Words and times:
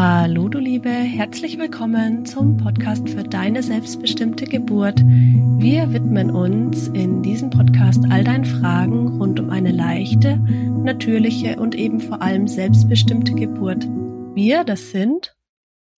Hallo 0.00 0.48
du 0.48 0.60
Liebe, 0.60 0.90
herzlich 0.90 1.58
willkommen 1.58 2.24
zum 2.24 2.56
Podcast 2.56 3.08
für 3.08 3.24
deine 3.24 3.64
selbstbestimmte 3.64 4.44
Geburt. 4.44 5.00
Wir 5.04 5.92
widmen 5.92 6.30
uns 6.30 6.86
in 6.86 7.20
diesem 7.24 7.50
Podcast 7.50 8.04
all 8.08 8.22
deinen 8.22 8.44
Fragen 8.44 9.18
rund 9.18 9.40
um 9.40 9.50
eine 9.50 9.72
leichte, 9.72 10.36
natürliche 10.36 11.58
und 11.58 11.74
eben 11.74 11.98
vor 11.98 12.22
allem 12.22 12.46
selbstbestimmte 12.46 13.32
Geburt. 13.32 13.88
Wir, 14.36 14.62
das 14.62 14.92
sind 14.92 15.36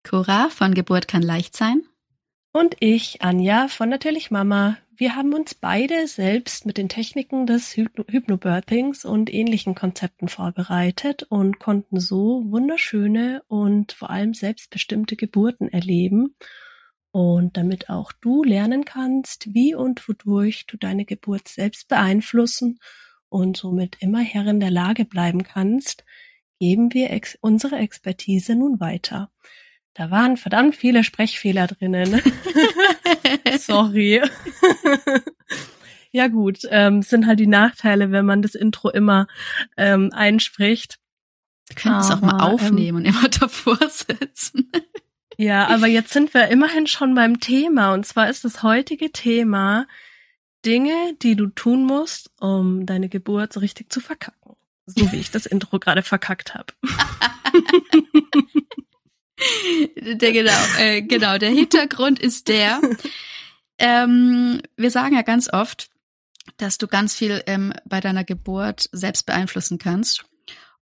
Cora 0.08 0.49
von 0.50 0.75
Geburt 0.75 1.08
kann 1.08 1.22
leicht 1.22 1.57
sein 1.57 1.82
und 2.53 2.76
ich, 2.79 3.21
Anja 3.22 3.67
von 3.67 3.89
Natürlich 3.89 4.30
Mama. 4.30 4.76
Wir 5.00 5.14
haben 5.14 5.32
uns 5.32 5.54
beide 5.54 6.08
selbst 6.08 6.66
mit 6.66 6.76
den 6.76 6.88
Techniken 6.88 7.46
des 7.46 7.76
Hypnobirthings 7.76 9.04
und 9.04 9.32
ähnlichen 9.32 9.76
Konzepten 9.76 10.26
vorbereitet 10.26 11.22
und 11.22 11.61
konnten 11.61 12.00
so 12.00 12.43
wunderschöne 12.46 13.44
und 13.46 13.92
vor 13.92 14.11
allem 14.11 14.34
selbstbestimmte 14.34 15.14
Geburten 15.14 15.68
erleben. 15.68 16.34
Und 17.12 17.56
damit 17.56 17.90
auch 17.90 18.11
du 18.11 18.42
lernen 18.42 18.84
kannst, 18.84 19.54
wie 19.54 19.72
und 19.72 20.08
wodurch 20.08 20.66
du 20.66 20.76
deine 20.76 21.04
Geburt 21.04 21.46
selbst 21.46 21.86
beeinflussen 21.86 22.80
und 23.28 23.56
somit 23.56 23.98
immer 24.00 24.18
Herrin 24.20 24.58
der 24.58 24.72
Lage 24.72 25.04
bleiben 25.04 25.44
kannst, 25.44 26.04
geben 26.58 26.92
wir 26.92 27.12
ex 27.12 27.39
unsere 27.40 27.76
Expertise 27.76 28.56
nun 28.56 28.80
weiter. 28.80 29.30
Da 29.98 30.12
waren 30.12 30.36
verdammt 30.36 30.76
viele 30.76 31.02
Sprechfehler 31.02 31.66
drinnen. 31.66 32.22
Sorry. 33.58 34.22
ja 36.12 36.28
gut, 36.28 36.61
ähm, 36.70 37.02
sind 37.02 37.27
halt 37.27 37.41
die 37.41 37.48
Nachteile, 37.48 38.12
wenn 38.12 38.25
man 38.25 38.41
das 38.41 38.55
Intro 38.55 38.91
immer 38.91 39.27
ähm, 39.77 40.11
einspricht. 40.12 41.00
Wir 41.66 41.75
können 41.75 41.98
es 41.98 42.12
auch 42.12 42.20
mal 42.20 42.34
ähm, 42.34 42.41
aufnehmen 42.41 43.05
ähm, 43.05 43.11
und 43.12 43.19
immer 43.19 43.28
davor 43.28 43.77
sitzen. 43.89 44.70
ja, 45.36 45.67
aber 45.67 45.89
jetzt 45.89 46.12
sind 46.12 46.33
wir 46.33 46.47
immerhin 46.47 46.86
schon 46.86 47.17
beim 47.17 47.41
Thema. 47.41 47.92
Und 47.92 48.06
zwar 48.06 48.30
ist 48.30 48.45
das 48.45 48.62
heutige 48.62 49.11
Thema 49.11 49.89
Dinge, 50.64 51.17
die 51.23 51.34
du 51.34 51.48
tun 51.48 51.84
musst, 51.84 52.30
um 52.39 52.86
deine 52.86 53.08
Geburt 53.08 53.53
so 53.53 53.58
richtig 53.58 53.91
zu 53.91 53.98
verkacken. 53.98 54.55
So 54.86 55.11
wie 55.11 55.17
ich 55.17 55.33
das 55.33 55.45
Intro 55.45 55.80
gerade 55.80 56.03
verkackt 56.05 56.55
habe. 56.55 56.73
der 59.97 60.33
genau, 60.33 60.53
äh, 60.78 61.03
genau, 61.03 61.39
der 61.39 61.50
Hintergrund 61.50 62.19
ist 62.19 62.48
der, 62.48 62.81
ähm, 63.78 64.61
wir 64.77 64.91
sagen 64.91 65.14
ja 65.14 65.22
ganz 65.22 65.53
oft, 65.53 65.91
dass 66.56 66.78
du 66.78 66.86
ganz 66.86 67.14
viel 67.14 67.42
ähm, 67.47 67.72
bei 67.84 68.00
deiner 68.00 68.25
Geburt 68.25 68.89
selbst 68.92 69.27
beeinflussen 69.27 69.78
kannst. 69.78 70.25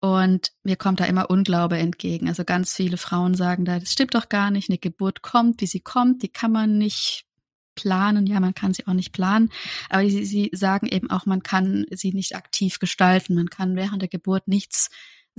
Und 0.01 0.53
mir 0.63 0.77
kommt 0.77 1.01
da 1.01 1.05
immer 1.05 1.29
Unglaube 1.29 1.77
entgegen. 1.77 2.29
Also 2.29 2.45
ganz 2.45 2.75
viele 2.75 2.97
Frauen 2.97 3.35
sagen 3.35 3.67
da, 3.67 3.79
das 3.79 3.93
stimmt 3.93 4.15
doch 4.15 4.31
gar 4.31 4.51
nicht. 4.51 4.71
Eine 4.71 4.79
Geburt 4.79 5.21
kommt, 5.21 5.61
wie 5.61 5.67
sie 5.67 5.81
kommt, 5.81 6.23
die 6.23 6.29
kann 6.29 6.53
man 6.53 6.79
nicht 6.79 7.27
planen. 7.75 8.27
Ja, 8.27 8.41
man 8.41 8.55
kann 8.55 8.73
sie 8.73 8.87
auch 8.87 8.95
nicht 8.95 9.13
planen. 9.13 9.51
Aber 9.91 10.09
sie, 10.09 10.25
sie 10.25 10.51
sagen 10.55 10.87
eben 10.87 11.11
auch, 11.11 11.27
man 11.27 11.43
kann 11.43 11.85
sie 11.91 12.13
nicht 12.13 12.35
aktiv 12.35 12.79
gestalten. 12.79 13.35
Man 13.35 13.51
kann 13.51 13.77
während 13.77 14.01
der 14.01 14.09
Geburt 14.09 14.49
nichts 14.49 14.89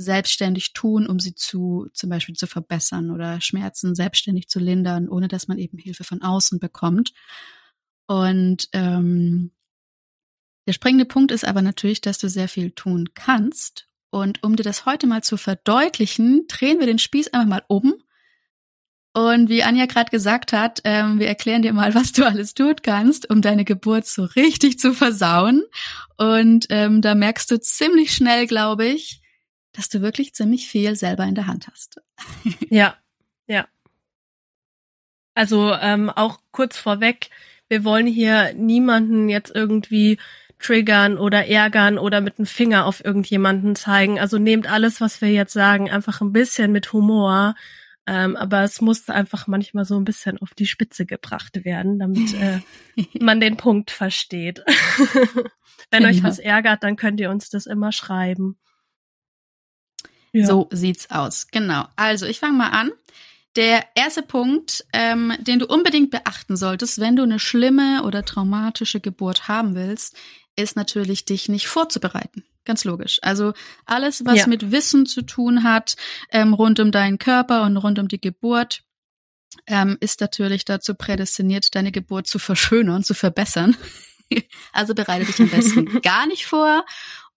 selbstständig 0.02 0.74
tun, 0.74 1.08
um 1.08 1.20
sie 1.20 1.36
zu 1.36 1.88
zum 1.94 2.10
Beispiel 2.10 2.36
zu 2.36 2.48
verbessern 2.48 3.12
oder 3.12 3.40
Schmerzen 3.42 3.96
selbstständig 3.96 4.50
zu 4.50 4.60
lindern, 4.60 5.08
ohne 5.08 5.28
dass 5.28 5.48
man 5.48 5.58
eben 5.58 5.78
Hilfe 5.78 6.04
von 6.04 6.22
außen 6.22 6.60
bekommt. 6.60 7.14
Und 8.08 8.68
ähm, 8.74 9.52
der 10.68 10.74
springende 10.74 11.06
Punkt 11.06 11.32
ist 11.32 11.46
aber 11.46 11.62
natürlich, 11.62 12.02
dass 12.02 12.18
du 12.18 12.30
sehr 12.30 12.48
viel 12.48 12.72
tun 12.72 13.10
kannst. 13.14 13.88
Und 14.10 14.44
um 14.44 14.56
dir 14.56 14.64
das 14.64 14.86
heute 14.86 15.08
mal 15.08 15.24
zu 15.24 15.38
verdeutlichen, 15.38 16.46
drehen 16.48 16.80
wir 16.80 16.86
den 16.86 17.00
Spieß 17.00 17.30
einfach 17.30 17.48
mal 17.48 17.64
um. 17.68 17.96
Und 19.14 19.50
wie 19.50 19.64
Anja 19.64 19.88
gerade 19.88 20.10
gesagt 20.10 20.54
hat, 20.54 20.82
ähm, 20.86 21.20
wir 21.20 21.28
erklären 21.28 21.62
dir 21.62 21.74
mal, 21.74 21.94
was 21.96 22.12
du 22.12 22.26
alles 22.26 22.54
tun 22.54 22.76
kannst, 22.82 23.30
um 23.30 23.42
deine 23.42 23.66
Geburt 23.66 24.06
so 24.06 24.24
richtig 24.24 24.80
zu 24.80 24.94
versauen. 24.94 25.64
Und 26.18 26.68
ähm, 26.70 27.02
da 27.02 27.16
merkst 27.16 27.50
du 27.52 27.60
ziemlich 27.60 28.14
schnell, 28.14 28.48
glaube 28.48 28.86
ich, 28.86 29.21
dass 29.74 29.90
du 29.90 30.02
wirklich 30.02 30.34
ziemlich 30.34 30.68
viel 30.68 30.96
selber 30.96 31.24
in 31.26 31.36
der 31.36 31.48
Hand 31.48 31.68
hast. 31.72 32.02
ja, 32.70 32.96
ja. 33.48 33.68
Also 35.34 35.74
ähm, 35.74 36.10
auch 36.10 36.40
kurz 36.52 36.78
vorweg, 36.78 37.30
wir 37.70 37.84
wollen 37.84 38.08
hier 38.08 38.54
niemanden 38.54 39.30
jetzt 39.30 39.54
irgendwie 39.56 40.18
triggern 40.60 41.18
oder 41.18 41.48
ärgern 41.48 41.98
oder 41.98 42.22
mit 42.22 42.38
dem 42.38 42.46
Finger 42.46 42.86
auf 42.86 43.04
irgendjemanden 43.04 43.76
zeigen. 43.76 44.20
Also 44.20 44.38
nehmt 44.38 44.70
alles, 44.70 45.02
was 45.02 45.22
wir 45.22 45.30
jetzt 45.30 45.54
sagen, 45.54 45.90
einfach 45.90 46.22
ein 46.22 46.34
bisschen 46.34 46.72
mit 46.72 46.94
Humor. 46.94 47.56
Ähm, 48.08 48.36
aber 48.36 48.64
es 48.64 48.82
muss 48.82 49.10
einfach 49.10 49.48
manchmal 49.48 49.86
so 49.86 49.96
ein 49.96 50.06
bisschen 50.06 50.40
auf 50.40 50.54
die 50.54 50.66
Spitze 50.66 51.06
gebracht 51.06 51.64
werden, 51.64 52.00
damit 52.00 52.34
äh, 52.34 52.60
man 53.20 53.40
den 53.40 53.58
Punkt 53.58 53.92
versteht. 53.92 54.64
Wenn 55.92 56.04
genau. 56.04 56.10
euch 56.10 56.24
was 56.24 56.40
ärgert, 56.40 56.84
dann 56.84 56.96
könnt 56.96 57.20
ihr 57.20 57.30
uns 57.30 57.50
das 57.50 57.68
immer 57.68 57.92
schreiben. 57.92 58.58
Ja. 60.34 60.46
So 60.46 60.70
sieht's 60.72 61.10
aus. 61.12 61.48
Genau. 61.52 61.86
Also 61.96 62.26
ich 62.26 62.40
fange 62.40 62.58
mal 62.58 62.70
an. 62.70 62.92
Der 63.58 63.84
erste 63.96 64.22
Punkt, 64.22 64.86
ähm, 64.94 65.34
den 65.40 65.60
du 65.60 65.66
unbedingt 65.66 66.10
beachten 66.10 66.56
solltest, 66.56 67.00
wenn 67.02 67.18
du 67.18 67.24
eine 67.24 67.38
schlimme 67.38 68.04
oder 68.04 68.24
traumatische 68.24 69.02
Geburt 69.02 69.50
haben 69.50 69.76
willst, 69.76 70.16
ist 70.56 70.78
natürlich, 70.78 71.26
dich 71.26 71.50
nicht 71.50 71.68
vorzubereiten. 71.68 72.46
Ganz 72.64 72.86
logisch. 72.86 73.20
Also 73.24 73.54
alles, 73.86 74.24
was 74.26 74.40
ja. 74.40 74.48
mit 74.48 74.72
Wissen 74.72 75.06
zu 75.06 75.24
tun 75.24 75.64
hat, 75.64 75.96
ähm, 76.32 76.54
rund 76.54 76.80
um 76.80 76.92
deinen 76.92 77.18
Körper 77.18 77.64
und 77.64 77.76
rund 77.78 78.00
um 78.00 78.08
die 78.08 78.22
Geburt, 78.22 78.84
ähm, 79.68 79.98
ist 80.00 80.22
natürlich 80.22 80.64
dazu 80.64 80.94
prädestiniert, 80.96 81.76
deine 81.76 81.92
Geburt 81.92 82.28
zu 82.28 82.40
verschönern, 82.40 83.04
zu 83.04 83.14
verbessern. 83.14 83.76
also 84.74 84.94
bereite 84.94 85.26
dich 85.26 85.40
am 85.40 85.50
besten 85.50 86.02
gar 86.02 86.28
nicht 86.28 86.46
vor 86.46 86.86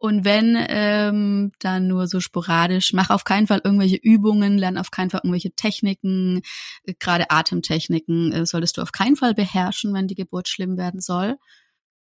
und 0.05 0.27
wenn, 0.27 0.55
ähm, 0.69 1.53
dann 1.61 1.87
nur 1.87 2.09
so 2.09 2.21
sporadisch. 2.21 2.93
Mach 2.93 3.09
auf 3.09 3.25
keinen 3.25 3.47
Fall 3.47 3.63
irgendwelche 3.65 3.97
Übungen, 3.97 4.59
lern 4.59 4.77
auf 4.77 4.91
keinen 4.91 5.09
Fall 5.09 5.23
irgendwelche 5.25 5.53
Techniken, 5.53 6.43
äh, 6.83 6.93
gerade 6.99 7.31
Atemtechniken 7.31 8.31
äh, 8.31 8.45
solltest 8.45 8.77
du 8.77 8.83
auf 8.83 8.93
keinen 8.93 9.17
Fall 9.17 9.33
beherrschen, 9.33 9.95
wenn 9.95 10.07
die 10.07 10.15
Geburt 10.15 10.49
schlimm 10.49 10.77
werden 10.77 11.01
soll. 11.01 11.39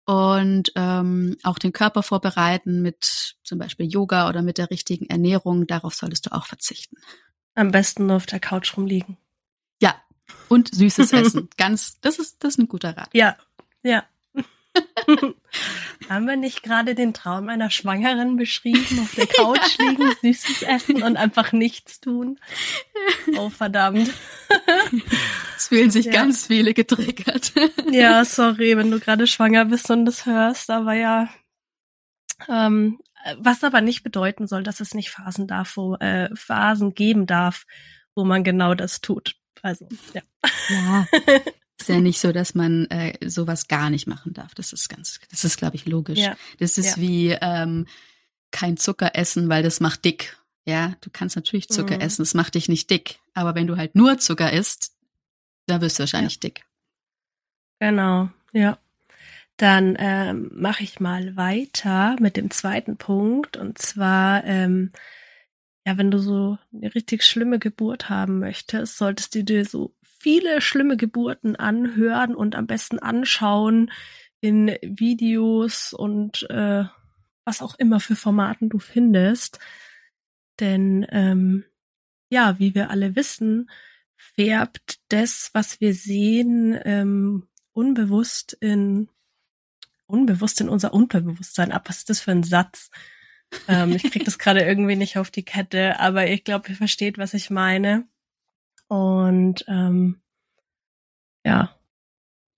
Und 0.07 0.73
ähm, 0.75 1.37
auch 1.45 1.61
den 1.61 1.73
Körper 1.73 2.03
vorbereiten 2.03 2.83
mit 2.83 3.37
zum 3.45 3.61
Beispiel 3.61 3.87
Yoga 3.87 4.29
oder 4.29 4.43
mit 4.43 4.59
der 4.59 4.73
richtigen 4.73 5.07
Ernährung. 5.07 5.69
Darauf 5.69 5.95
solltest 5.95 6.27
du 6.27 6.33
auch 6.33 6.47
verzichten. 6.47 6.97
Am 7.55 7.71
besten 7.71 8.07
nur 8.07 8.17
auf 8.17 8.27
der 8.27 8.41
Couch 8.41 8.77
rumliegen. 8.77 9.19
Ja, 9.81 9.95
und 10.49 10.75
süßes 10.75 11.13
Essen. 11.13 11.49
Ganz, 11.57 12.01
das 12.01 12.19
ist, 12.19 12.43
das 12.43 12.55
ist 12.55 12.59
ein 12.59 12.67
guter 12.67 12.97
Rat. 12.97 13.11
Ja, 13.13 13.37
ja. 13.85 14.03
Haben 16.09 16.27
wir 16.27 16.37
nicht 16.37 16.63
gerade 16.63 16.95
den 16.95 17.15
Traum 17.15 17.49
einer 17.49 17.71
Schwangeren 17.71 18.37
beschrieben, 18.37 19.01
auf 19.01 19.15
der 19.15 19.27
Couch 19.27 19.79
liegen, 19.79 20.15
süßes 20.21 20.63
essen 20.63 21.03
und 21.03 21.17
einfach 21.17 21.53
nichts 21.53 22.01
tun? 22.01 22.39
Oh, 23.37 23.51
verdammt. 23.51 24.11
Es 25.57 25.69
fühlen 25.69 25.91
sich 25.91 26.07
ja. 26.07 26.13
ganz 26.13 26.47
viele 26.47 26.75
getriggert. 26.75 27.53
Ja, 27.91 28.25
sorry, 28.25 28.77
wenn 28.77 28.91
du 28.91 29.01
gerade 29.01 29.27
schwanger 29.27 29.65
bist 29.65 29.91
und 29.91 30.05
das 30.05 30.27
hörst, 30.27 30.71
aber 30.71 30.95
ja. 30.95 31.29
Ähm, 32.49 32.99
was 33.39 33.65
aber 33.65 33.81
nicht 33.81 34.03
bedeuten 34.03 34.47
soll, 34.47 34.63
dass 34.63 34.81
es 34.81 34.95
nicht 34.95 35.11
Phasen 35.11 35.47
darf, 35.47 35.77
wo, 35.77 35.95
äh, 35.97 36.29
Phasen 36.35 36.95
geben 36.95 37.27
darf, 37.27 37.65
wo 38.15 38.25
man 38.25 38.45
genau 38.45 38.75
das 38.75 39.01
tut. 39.01 39.37
Also, 39.63 39.89
ja. 40.13 40.23
Ja, 40.69 41.07
ist 41.81 41.89
ja 41.89 42.01
nicht 42.01 42.21
so, 42.21 42.33
dass 42.33 42.55
man 42.55 42.87
äh, 42.87 43.29
sowas 43.29 43.69
gar 43.69 43.91
nicht 43.91 44.07
machen 44.07 44.33
darf. 44.33 44.55
Das 44.55 44.73
ist 44.73 44.89
ganz, 44.89 45.21
das 45.31 45.45
ist, 45.45 45.57
glaube 45.57 45.77
ich, 45.77 45.87
logisch. 45.87 46.19
Ja. 46.19 46.37
Das 46.59 46.79
ist 46.79 46.97
ja. 46.97 47.03
wie 47.03 47.29
ähm, 47.41 47.87
kein 48.51 48.77
Zucker 48.77 49.13
essen, 49.15 49.49
weil 49.49 49.63
das 49.63 49.81
macht 49.81 50.05
dick. 50.05 50.37
Ja, 50.67 50.95
du 51.03 51.11
kannst 51.11 51.37
natürlich 51.37 51.69
Zucker 51.69 51.97
mhm. 51.97 52.01
essen, 52.01 52.23
das 52.23 52.35
macht 52.35 52.55
dich 52.55 52.69
nicht 52.69 52.89
dick. 52.91 53.19
Aber 53.35 53.55
wenn 53.55 53.67
du 53.67 53.77
halt 53.77 53.95
nur 53.95 54.19
Zucker 54.19 54.53
isst, 54.53 54.93
dann 55.67 55.81
wirst 55.81 55.99
du 55.99 56.03
wahrscheinlich 56.03 56.35
ja. 56.35 56.41
dick. 56.41 56.65
Genau, 57.81 58.31
ja. 58.53 58.79
Dann 59.57 59.97
ähm, 59.99 60.51
mache 60.55 60.83
ich 60.83 61.01
mal 61.01 61.37
weiter 61.37 62.17
mit 62.19 62.37
dem 62.37 62.51
zweiten 62.51 62.97
Punkt. 62.97 63.57
Und 63.57 63.79
zwar, 63.79 64.45
ähm, 64.45 64.91
ja, 65.87 65.97
wenn 65.99 66.11
du 66.11 66.19
so 66.19 66.59
eine 66.73 66.95
richtig 66.95 67.25
schlimme 67.25 67.59
Geburt 67.59 68.09
haben 68.09 68.39
möchtest, 68.39 68.97
solltest 68.97 69.35
du 69.35 69.45
dir 69.45 69.65
so 69.65 69.95
viele 70.25 70.63
schlimme 70.63 70.97
Geburten 70.97 71.55
anhören 71.55 72.35
und 72.35 72.57
am 72.57 72.67
besten 72.67 72.99
anschauen 72.99 73.93
in 74.41 74.75
Videos 74.81 75.93
und 75.93 76.49
äh, 76.49 76.85
was 77.45 77.61
auch 77.61 77.75
immer 77.79 78.01
für 78.01 78.17
Formaten 78.17 78.71
du 78.71 78.79
findest. 78.79 79.59
Denn 80.61 81.07
ähm, 81.11 81.65
ja, 82.31 82.59
wie 82.59 82.75
wir 82.75 82.89
alle 82.89 83.17
wissen, 83.17 83.69
färbt 84.17 84.99
das, 85.11 85.51
was 85.53 85.83
wir 85.83 85.93
sehen, 85.93 86.81
ähm, 86.87 87.47
unbewusst 87.75 88.55
in 88.55 89.11
unbewusst 90.07 90.63
in 90.63 90.71
unser 90.71 90.95
Unterbewusstsein 90.95 91.71
ab. 91.71 91.91
Was 91.91 91.99
ist 91.99 92.09
das 92.09 92.21
für 92.21 92.31
ein 92.31 92.45
Satz? 92.45 92.91
ähm, 93.69 93.93
ich 93.93 94.05
krieg 94.05 94.25
das 94.25 94.39
gerade 94.39 94.63
irgendwie 94.63 94.97
nicht 94.97 95.19
auf 95.19 95.31
die 95.31 95.45
Kette, 95.45 96.01
aber 96.01 96.29
ich 96.29 96.45
glaube, 96.45 96.71
ihr 96.71 96.77
versteht, 96.77 97.19
was 97.19 97.35
ich 97.35 97.51
meine. 97.51 98.09
Und 98.95 99.65
ähm, 99.67 100.21
ja, 101.45 101.75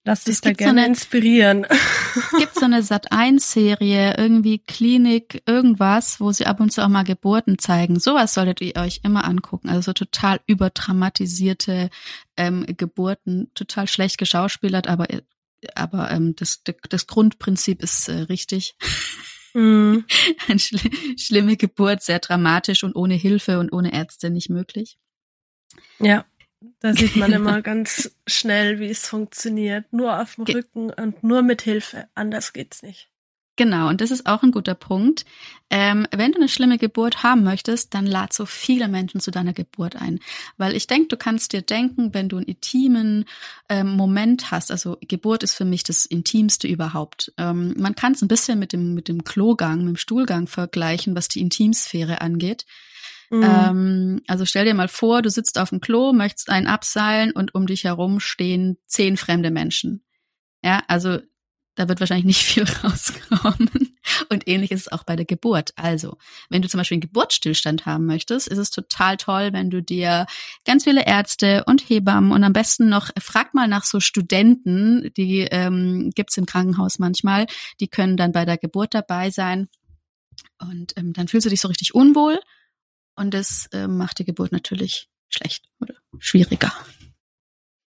lass 0.04 0.24
dich 0.24 0.42
da 0.42 0.52
gerne 0.52 0.72
so 0.72 0.76
eine, 0.76 0.86
inspirieren. 0.86 1.64
Es 1.64 2.30
gibt 2.38 2.54
so 2.58 2.66
eine 2.66 2.82
Sat1-Serie, 2.82 4.18
irgendwie 4.18 4.58
Klinik, 4.58 5.42
irgendwas, 5.46 6.20
wo 6.20 6.32
sie 6.32 6.44
ab 6.44 6.60
und 6.60 6.74
zu 6.74 6.84
auch 6.84 6.90
mal 6.90 7.04
Geburten 7.04 7.58
zeigen. 7.58 7.98
Sowas 7.98 8.34
solltet 8.34 8.60
ihr 8.60 8.76
euch 8.76 9.00
immer 9.02 9.24
angucken. 9.24 9.70
Also 9.70 9.80
so 9.80 9.92
total 9.94 10.40
überdramatisierte 10.46 11.88
ähm, 12.36 12.66
Geburten, 12.66 13.50
total 13.54 13.88
schlecht 13.88 14.18
geschauspielert, 14.18 14.88
aber 14.88 15.06
aber 15.74 16.10
ähm, 16.10 16.36
das, 16.36 16.62
das 16.90 17.06
Grundprinzip 17.06 17.82
ist 17.82 18.10
äh, 18.10 18.12
richtig. 18.12 18.76
Mm. 19.54 20.00
Eine 20.48 20.58
schl 20.58 20.80
schlimme 21.16 21.56
Geburt, 21.56 22.02
sehr 22.02 22.18
dramatisch 22.18 22.84
und 22.84 22.94
ohne 22.94 23.14
Hilfe 23.14 23.58
und 23.58 23.72
ohne 23.72 23.94
Ärzte 23.94 24.28
nicht 24.28 24.50
möglich. 24.50 24.98
Ja, 25.98 26.24
da 26.80 26.92
sieht 26.94 27.16
man 27.16 27.32
immer 27.32 27.62
ganz 27.62 28.16
schnell, 28.26 28.80
wie 28.80 28.90
es 28.90 29.06
funktioniert. 29.06 29.92
Nur 29.92 30.20
auf 30.20 30.36
dem 30.36 30.44
Rücken 30.44 30.90
und 30.90 31.22
nur 31.22 31.42
mit 31.42 31.62
Hilfe. 31.62 32.08
Anders 32.14 32.52
geht's 32.52 32.82
nicht. 32.82 33.10
Genau, 33.58 33.88
und 33.88 34.02
das 34.02 34.10
ist 34.10 34.26
auch 34.26 34.42
ein 34.42 34.50
guter 34.50 34.74
Punkt. 34.74 35.24
Ähm, 35.70 36.06
wenn 36.14 36.32
du 36.32 36.38
eine 36.38 36.48
schlimme 36.48 36.76
Geburt 36.76 37.22
haben 37.22 37.42
möchtest, 37.42 37.94
dann 37.94 38.04
lad 38.04 38.34
so 38.34 38.44
viele 38.44 38.86
Menschen 38.86 39.18
zu 39.18 39.30
deiner 39.30 39.54
Geburt 39.54 39.96
ein. 39.96 40.20
Weil 40.58 40.76
ich 40.76 40.86
denke, 40.86 41.08
du 41.08 41.16
kannst 41.16 41.54
dir 41.54 41.62
denken, 41.62 42.12
wenn 42.12 42.28
du 42.28 42.36
einen 42.36 42.44
intimen 42.44 43.24
ähm, 43.70 43.96
Moment 43.96 44.50
hast, 44.50 44.70
also 44.70 44.98
Geburt 45.00 45.42
ist 45.42 45.54
für 45.54 45.64
mich 45.64 45.84
das 45.84 46.04
Intimste 46.04 46.68
überhaupt. 46.68 47.32
Ähm, 47.38 47.74
man 47.78 47.94
kann 47.94 48.12
es 48.12 48.20
ein 48.20 48.28
bisschen 48.28 48.58
mit 48.58 48.74
dem, 48.74 48.92
mit 48.92 49.08
dem 49.08 49.24
Klogang, 49.24 49.78
mit 49.78 49.88
dem 49.88 49.96
Stuhlgang 49.96 50.48
vergleichen, 50.48 51.16
was 51.16 51.28
die 51.28 51.40
Intimsphäre 51.40 52.20
angeht. 52.20 52.66
Mhm. 53.30 53.42
Ähm, 53.42 54.22
also 54.26 54.44
stell 54.44 54.64
dir 54.64 54.74
mal 54.74 54.88
vor, 54.88 55.22
du 55.22 55.30
sitzt 55.30 55.58
auf 55.58 55.70
dem 55.70 55.80
Klo, 55.80 56.12
möchtest 56.12 56.50
einen 56.50 56.66
abseilen 56.66 57.32
und 57.32 57.54
um 57.54 57.66
dich 57.66 57.84
herum 57.84 58.20
stehen 58.20 58.78
zehn 58.86 59.16
fremde 59.16 59.50
Menschen. 59.50 60.04
Ja, 60.62 60.82
also 60.88 61.18
da 61.76 61.88
wird 61.88 62.00
wahrscheinlich 62.00 62.26
nicht 62.26 62.42
viel 62.42 62.64
rauskommen. 62.64 63.70
Und 64.28 64.48
ähnlich 64.48 64.70
ist 64.70 64.82
es 64.82 64.92
auch 64.92 65.04
bei 65.04 65.14
der 65.14 65.24
Geburt. 65.24 65.72
Also, 65.76 66.16
wenn 66.48 66.62
du 66.62 66.68
zum 66.68 66.78
Beispiel 66.78 66.96
einen 66.96 67.02
Geburtsstillstand 67.02 67.86
haben 67.86 68.06
möchtest, 68.06 68.48
ist 68.48 68.58
es 68.58 68.70
total 68.70 69.16
toll, 69.16 69.52
wenn 69.52 69.70
du 69.70 69.82
dir 69.82 70.26
ganz 70.64 70.84
viele 70.84 71.06
Ärzte 71.06 71.64
und 71.66 71.88
Hebammen 71.88 72.32
und 72.32 72.42
am 72.44 72.52
besten 72.52 72.88
noch, 72.88 73.10
frag 73.18 73.54
mal 73.54 73.68
nach 73.68 73.84
so 73.84 74.00
Studenten, 74.00 75.12
die 75.16 75.40
ähm, 75.40 76.10
gibt's 76.14 76.36
im 76.36 76.46
Krankenhaus 76.46 76.98
manchmal, 76.98 77.46
die 77.80 77.88
können 77.88 78.16
dann 78.16 78.32
bei 78.32 78.44
der 78.44 78.58
Geburt 78.58 78.94
dabei 78.94 79.30
sein. 79.30 79.68
Und 80.58 80.94
ähm, 80.96 81.12
dann 81.12 81.28
fühlst 81.28 81.46
du 81.46 81.50
dich 81.50 81.60
so 81.60 81.68
richtig 81.68 81.94
unwohl. 81.94 82.40
Und 83.16 83.32
das 83.34 83.68
ähm, 83.72 83.96
macht 83.96 84.18
die 84.18 84.24
Geburt 84.24 84.52
natürlich 84.52 85.08
schlecht 85.28 85.64
oder 85.80 85.94
schwieriger. 86.18 86.72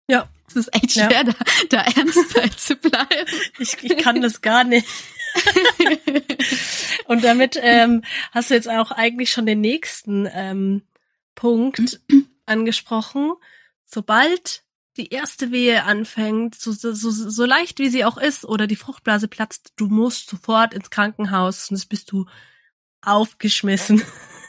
Ja. 0.09 0.27
Es 0.47 0.55
ist 0.55 0.73
echt 0.73 0.93
schwer, 0.93 1.11
ja. 1.11 1.23
da, 1.23 1.33
da 1.69 1.81
ernst 1.81 2.33
bei 2.33 2.47
zu 2.47 2.75
bleiben. 2.75 3.29
Ich, 3.59 3.83
ich 3.83 3.97
kann 3.97 4.19
das 4.21 4.41
gar 4.41 4.63
nicht. 4.63 4.87
Und 7.05 7.23
damit 7.23 7.59
ähm, 7.61 8.03
hast 8.31 8.49
du 8.49 8.55
jetzt 8.55 8.67
auch 8.67 8.91
eigentlich 8.91 9.31
schon 9.31 9.45
den 9.45 9.61
nächsten 9.61 10.27
ähm, 10.33 10.81
Punkt 11.35 12.01
angesprochen. 12.47 13.33
Sobald 13.85 14.63
die 14.97 15.09
erste 15.09 15.51
Wehe 15.51 15.83
anfängt, 15.83 16.55
so, 16.55 16.71
so, 16.71 16.93
so, 16.93 17.11
so 17.11 17.45
leicht 17.45 17.77
wie 17.77 17.89
sie 17.89 18.03
auch 18.03 18.17
ist, 18.17 18.43
oder 18.43 18.65
die 18.65 18.75
Fruchtblase 18.75 19.27
platzt, 19.27 19.73
du 19.75 19.87
musst 19.87 20.29
sofort 20.29 20.73
ins 20.73 20.89
Krankenhaus, 20.89 21.67
sonst 21.67 21.85
bist 21.85 22.11
du 22.11 22.25
aufgeschmissen. 23.01 24.01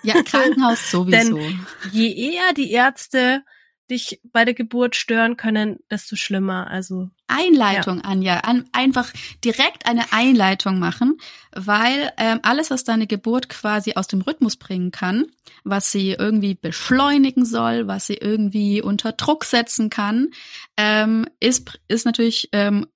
Ja, 0.02 0.22
Krankenhaus 0.24 0.90
sowieso. 0.90 1.36
Denn 1.36 1.66
je 1.92 2.12
eher 2.12 2.52
die 2.54 2.70
Ärzte 2.70 3.42
dich 3.90 4.20
bei 4.22 4.44
der 4.44 4.54
Geburt 4.54 4.94
stören 4.96 5.36
können, 5.36 5.78
desto 5.90 6.16
schlimmer. 6.16 6.68
Also 6.68 7.10
Einleitung, 7.26 7.98
ja. 7.98 8.04
Anja, 8.04 8.38
an, 8.40 8.64
einfach 8.72 9.12
direkt 9.44 9.86
eine 9.86 10.12
Einleitung 10.12 10.78
machen, 10.78 11.16
weil 11.52 12.12
ähm, 12.16 12.40
alles, 12.42 12.70
was 12.70 12.84
deine 12.84 13.06
Geburt 13.06 13.48
quasi 13.48 13.94
aus 13.94 14.06
dem 14.06 14.20
Rhythmus 14.20 14.56
bringen 14.56 14.90
kann, 14.90 15.26
was 15.64 15.92
sie 15.92 16.12
irgendwie 16.12 16.54
beschleunigen 16.54 17.44
soll, 17.44 17.88
was 17.88 18.06
sie 18.06 18.14
irgendwie 18.14 18.80
unter 18.80 19.12
Druck 19.12 19.44
setzen 19.44 19.90
kann, 19.90 20.28
ähm, 20.76 21.26
ist 21.40 21.80
ist 21.88 22.06
natürlich 22.06 22.48
ähm, 22.52 22.86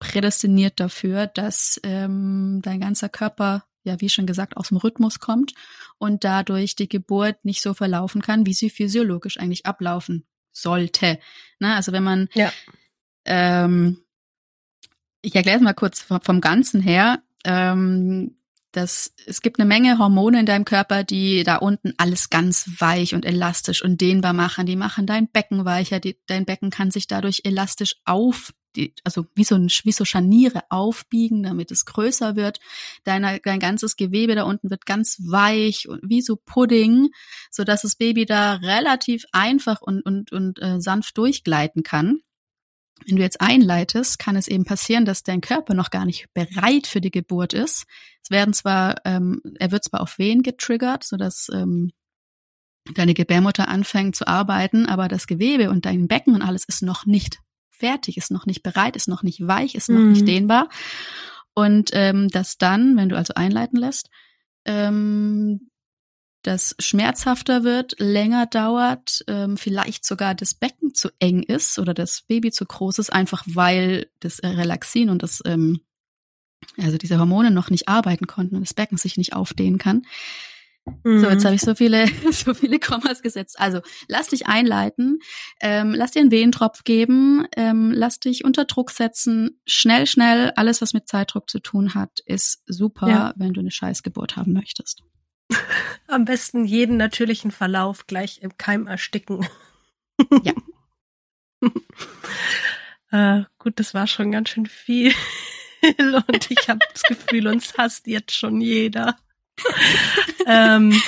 prädestiniert 0.00 0.80
dafür, 0.80 1.26
dass 1.26 1.80
ähm, 1.84 2.60
dein 2.62 2.80
ganzer 2.80 3.08
Körper 3.08 3.64
ja, 3.84 4.00
wie 4.00 4.08
schon 4.08 4.26
gesagt, 4.26 4.56
aus 4.56 4.68
dem 4.68 4.78
Rhythmus 4.78 5.20
kommt 5.20 5.54
und 5.98 6.24
dadurch 6.24 6.74
die 6.74 6.88
Geburt 6.88 7.44
nicht 7.44 7.62
so 7.62 7.74
verlaufen 7.74 8.22
kann, 8.22 8.46
wie 8.46 8.54
sie 8.54 8.70
physiologisch 8.70 9.38
eigentlich 9.38 9.66
ablaufen 9.66 10.26
sollte. 10.52 11.18
Ne? 11.60 11.74
Also 11.74 11.92
wenn 11.92 12.02
man, 12.02 12.28
ja. 12.34 12.52
ähm, 13.26 13.98
ich 15.20 15.34
erkläre 15.34 15.58
es 15.58 15.62
mal 15.62 15.74
kurz 15.74 16.00
vom, 16.00 16.20
vom 16.20 16.40
Ganzen 16.40 16.80
her. 16.80 17.22
Ähm, 17.44 18.36
das, 18.72 19.14
es 19.26 19.40
gibt 19.40 19.60
eine 19.60 19.68
Menge 19.68 19.98
Hormone 19.98 20.40
in 20.40 20.46
deinem 20.46 20.64
Körper, 20.64 21.04
die 21.04 21.44
da 21.44 21.56
unten 21.56 21.94
alles 21.96 22.28
ganz 22.28 22.68
weich 22.78 23.14
und 23.14 23.24
elastisch 23.24 23.84
und 23.84 24.00
dehnbar 24.00 24.32
machen. 24.32 24.66
Die 24.66 24.74
machen 24.74 25.06
dein 25.06 25.28
Becken 25.28 25.64
weicher. 25.64 26.00
Die, 26.00 26.18
dein 26.26 26.44
Becken 26.44 26.70
kann 26.70 26.90
sich 26.90 27.06
dadurch 27.06 27.42
elastisch 27.44 27.96
auf 28.04 28.52
die, 28.76 28.94
also 29.04 29.26
wie 29.34 29.44
so, 29.44 29.54
ein, 29.54 29.68
wie 29.84 29.92
so 29.92 30.04
Scharniere 30.04 30.62
aufbiegen, 30.70 31.42
damit 31.42 31.70
es 31.70 31.84
größer 31.84 32.36
wird. 32.36 32.60
Deine, 33.04 33.40
dein 33.42 33.60
ganzes 33.60 33.96
Gewebe 33.96 34.34
da 34.34 34.44
unten 34.44 34.70
wird 34.70 34.86
ganz 34.86 35.18
weich 35.26 35.88
und 35.88 36.00
wie 36.02 36.22
so 36.22 36.36
Pudding, 36.36 37.10
so 37.50 37.64
dass 37.64 37.82
das 37.82 37.96
Baby 37.96 38.26
da 38.26 38.54
relativ 38.54 39.24
einfach 39.32 39.80
und, 39.80 40.02
und, 40.02 40.32
und 40.32 40.60
äh, 40.62 40.80
sanft 40.80 41.18
durchgleiten 41.18 41.82
kann. 41.82 42.20
Wenn 43.06 43.16
du 43.16 43.22
jetzt 43.22 43.40
einleitest, 43.40 44.18
kann 44.18 44.36
es 44.36 44.48
eben 44.48 44.64
passieren, 44.64 45.04
dass 45.04 45.22
dein 45.22 45.40
Körper 45.40 45.74
noch 45.74 45.90
gar 45.90 46.04
nicht 46.04 46.32
bereit 46.32 46.86
für 46.86 47.00
die 47.00 47.10
Geburt 47.10 47.52
ist. 47.52 47.84
Es 48.22 48.30
werden 48.30 48.54
zwar, 48.54 48.96
ähm, 49.04 49.42
er 49.58 49.72
wird 49.72 49.84
zwar 49.84 50.00
auf 50.00 50.18
Wehen 50.18 50.42
getriggert, 50.42 51.04
so 51.04 51.16
dass 51.16 51.48
ähm, 51.52 51.90
deine 52.94 53.14
Gebärmutter 53.14 53.68
anfängt 53.68 54.16
zu 54.16 54.26
arbeiten, 54.26 54.86
aber 54.86 55.08
das 55.08 55.26
Gewebe 55.26 55.70
und 55.70 55.86
dein 55.86 56.06
Becken 56.08 56.34
und 56.34 56.42
alles 56.42 56.64
ist 56.64 56.82
noch 56.82 57.06
nicht 57.06 57.40
fertig, 57.84 58.16
ist 58.16 58.30
noch 58.30 58.46
nicht 58.46 58.62
bereit, 58.62 58.96
ist 58.96 59.08
noch 59.08 59.22
nicht 59.22 59.46
weich, 59.46 59.74
ist 59.74 59.90
noch 59.90 60.00
mhm. 60.00 60.12
nicht 60.12 60.26
dehnbar. 60.26 60.70
Und 61.52 61.90
ähm, 61.92 62.28
das 62.28 62.56
dann, 62.56 62.96
wenn 62.96 63.10
du 63.10 63.16
also 63.16 63.34
einleiten 63.34 63.78
lässt, 63.78 64.08
ähm, 64.64 65.70
das 66.42 66.74
schmerzhafter 66.78 67.62
wird, 67.62 67.94
länger 67.98 68.46
dauert, 68.46 69.24
ähm, 69.28 69.56
vielleicht 69.56 70.04
sogar 70.04 70.34
das 70.34 70.54
Becken 70.54 70.94
zu 70.94 71.10
eng 71.18 71.42
ist 71.42 71.78
oder 71.78 71.92
das 71.92 72.22
Baby 72.22 72.50
zu 72.52 72.64
groß 72.64 72.98
ist, 72.98 73.12
einfach 73.12 73.44
weil 73.46 74.08
das 74.20 74.42
Relaxin 74.42 75.10
und 75.10 75.22
das, 75.22 75.42
ähm, 75.44 75.80
also 76.78 76.96
diese 76.96 77.18
Hormone 77.18 77.50
noch 77.50 77.70
nicht 77.70 77.88
arbeiten 77.88 78.26
konnten 78.26 78.56
und 78.56 78.62
das 78.62 78.74
Becken 78.74 78.96
sich 78.96 79.16
nicht 79.18 79.34
aufdehnen 79.34 79.78
kann. 79.78 80.06
So, 81.02 81.10
jetzt 81.30 81.42
mhm. 81.42 81.44
habe 81.44 81.54
ich 81.54 81.62
so 81.62 81.74
viele, 81.74 82.06
so 82.30 82.52
viele 82.52 82.78
Kommas 82.78 83.22
gesetzt. 83.22 83.58
Also, 83.58 83.80
lass 84.06 84.28
dich 84.28 84.46
einleiten, 84.46 85.20
ähm, 85.60 85.94
lass 85.94 86.10
dir 86.10 86.20
einen 86.20 86.30
Wehentropf 86.30 86.84
geben, 86.84 87.46
ähm, 87.56 87.90
lass 87.90 88.20
dich 88.20 88.44
unter 88.44 88.66
Druck 88.66 88.90
setzen. 88.90 89.60
Schnell, 89.66 90.06
schnell, 90.06 90.52
alles, 90.56 90.82
was 90.82 90.92
mit 90.92 91.08
Zeitdruck 91.08 91.48
zu 91.48 91.60
tun 91.60 91.94
hat, 91.94 92.20
ist 92.26 92.62
super, 92.66 93.08
ja. 93.08 93.34
wenn 93.36 93.54
du 93.54 93.60
eine 93.60 93.70
Scheißgeburt 93.70 94.36
haben 94.36 94.52
möchtest. 94.52 95.02
Am 96.06 96.26
besten 96.26 96.66
jeden 96.66 96.98
natürlichen 96.98 97.50
Verlauf 97.50 98.06
gleich 98.06 98.42
im 98.42 98.56
Keim 98.58 98.86
ersticken. 98.86 99.46
Ja. 100.42 100.52
äh, 103.40 103.44
gut, 103.58 103.80
das 103.80 103.94
war 103.94 104.06
schon 104.06 104.32
ganz 104.32 104.50
schön 104.50 104.66
viel. 104.66 105.12
Und 105.98 106.50
ich 106.50 106.68
habe 106.68 106.80
das 106.92 107.02
Gefühl, 107.02 107.46
uns 107.46 107.76
hasst 107.76 108.06
jetzt 108.06 108.32
schon 108.34 108.60
jeder 108.60 109.16
ähm, 110.46 111.00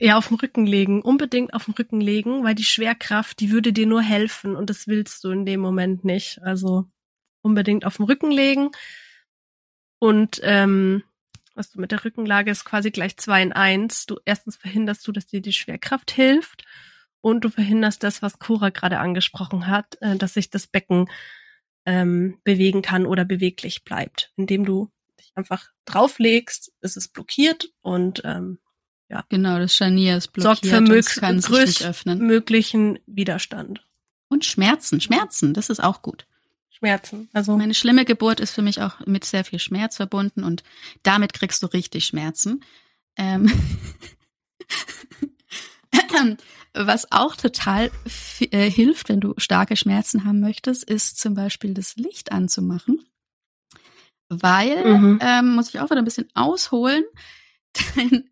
ja, 0.00 0.16
auf 0.16 0.28
dem 0.28 0.36
Rücken 0.36 0.66
legen. 0.66 1.02
Unbedingt 1.02 1.54
auf 1.54 1.64
dem 1.64 1.74
Rücken 1.74 2.00
legen, 2.00 2.44
weil 2.44 2.54
die 2.54 2.64
Schwerkraft, 2.64 3.40
die 3.40 3.50
würde 3.50 3.72
dir 3.72 3.86
nur 3.86 4.02
helfen 4.02 4.56
und 4.56 4.70
das 4.70 4.86
willst 4.86 5.24
du 5.24 5.30
in 5.30 5.46
dem 5.46 5.60
Moment 5.60 6.04
nicht. 6.04 6.40
Also 6.42 6.86
unbedingt 7.42 7.84
auf 7.84 7.96
dem 7.96 8.06
Rücken 8.06 8.30
legen. 8.30 8.70
Und 9.98 10.40
ähm, 10.42 11.02
was 11.54 11.70
du 11.70 11.80
mit 11.80 11.90
der 11.90 12.04
Rückenlage 12.04 12.50
ist 12.50 12.64
quasi 12.64 12.90
gleich 12.90 13.16
zwei 13.16 13.42
in 13.42 13.52
eins. 13.52 14.06
Du 14.06 14.18
erstens 14.24 14.56
verhinderst 14.56 15.06
du, 15.06 15.12
dass 15.12 15.26
dir 15.26 15.42
die 15.42 15.52
Schwerkraft 15.52 16.10
hilft 16.12 16.64
und 17.20 17.44
du 17.44 17.50
verhinderst 17.50 18.02
das, 18.04 18.22
was 18.22 18.38
Cora 18.38 18.70
gerade 18.70 19.00
angesprochen 19.00 19.66
hat, 19.66 19.98
äh, 20.00 20.16
dass 20.16 20.34
sich 20.34 20.50
das 20.50 20.68
Becken 20.68 21.10
ähm, 21.84 22.38
bewegen 22.44 22.82
kann 22.82 23.06
oder 23.06 23.24
beweglich 23.24 23.82
bleibt, 23.82 24.32
indem 24.36 24.64
du 24.64 24.90
einfach 25.34 25.70
drauflegst, 25.84 26.72
ist 26.80 26.96
es 26.96 27.08
blockiert 27.08 27.70
und 27.80 28.22
ähm, 28.24 28.58
ja. 29.08 29.24
Genau, 29.28 29.58
das 29.58 29.74
Scharnier 29.74 30.16
ist 30.16 30.28
blockiert. 30.28 30.64
Sorgt 30.64 30.66
für 30.66 30.80
mög 30.80 31.06
größtmöglichen 31.42 32.98
Widerstand. 33.06 33.84
Und 34.28 34.44
Schmerzen, 34.44 35.00
Schmerzen, 35.00 35.54
das 35.54 35.70
ist 35.70 35.82
auch 35.82 36.02
gut. 36.02 36.26
Schmerzen. 36.70 37.28
Also 37.32 37.56
meine 37.56 37.74
schlimme 37.74 38.04
Geburt 38.04 38.40
ist 38.40 38.52
für 38.52 38.62
mich 38.62 38.80
auch 38.80 39.04
mit 39.06 39.24
sehr 39.24 39.44
viel 39.44 39.58
Schmerz 39.58 39.96
verbunden 39.96 40.44
und 40.44 40.62
damit 41.02 41.32
kriegst 41.32 41.62
du 41.62 41.66
richtig 41.66 42.04
Schmerzen. 42.06 42.64
Ähm 43.16 43.50
Was 46.74 47.10
auch 47.10 47.34
total 47.34 47.90
äh, 48.40 48.70
hilft, 48.70 49.08
wenn 49.08 49.20
du 49.20 49.34
starke 49.36 49.74
Schmerzen 49.76 50.24
haben 50.24 50.40
möchtest, 50.40 50.84
ist 50.84 51.18
zum 51.18 51.34
Beispiel 51.34 51.74
das 51.74 51.96
Licht 51.96 52.30
anzumachen. 52.30 53.04
Weil, 54.28 54.84
mhm. 54.84 55.18
ähm, 55.22 55.54
muss 55.54 55.68
ich 55.68 55.80
auch 55.80 55.90
wieder 55.90 55.98
ein 55.98 56.04
bisschen 56.04 56.28
ausholen, 56.34 57.04
dein, 57.96 58.24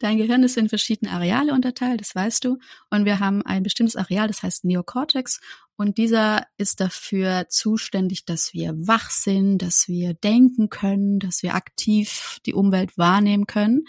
dein 0.00 0.18
Gehirn 0.18 0.42
ist 0.42 0.56
in 0.56 0.68
verschiedene 0.68 1.10
Areale 1.12 1.52
unterteilt, 1.52 2.00
das 2.00 2.14
weißt 2.14 2.44
du. 2.44 2.58
Und 2.90 3.04
wir 3.04 3.20
haben 3.20 3.42
ein 3.42 3.62
bestimmtes 3.62 3.96
Areal, 3.96 4.28
das 4.28 4.42
heißt 4.42 4.64
Neokortex. 4.64 5.40
Und 5.76 5.98
dieser 5.98 6.46
ist 6.56 6.80
dafür 6.80 7.46
zuständig, 7.48 8.24
dass 8.24 8.54
wir 8.54 8.74
wach 8.74 9.10
sind, 9.10 9.58
dass 9.58 9.88
wir 9.88 10.14
denken 10.14 10.70
können, 10.70 11.18
dass 11.18 11.42
wir 11.42 11.54
aktiv 11.54 12.38
die 12.46 12.54
Umwelt 12.54 12.96
wahrnehmen 12.96 13.46
können. 13.46 13.84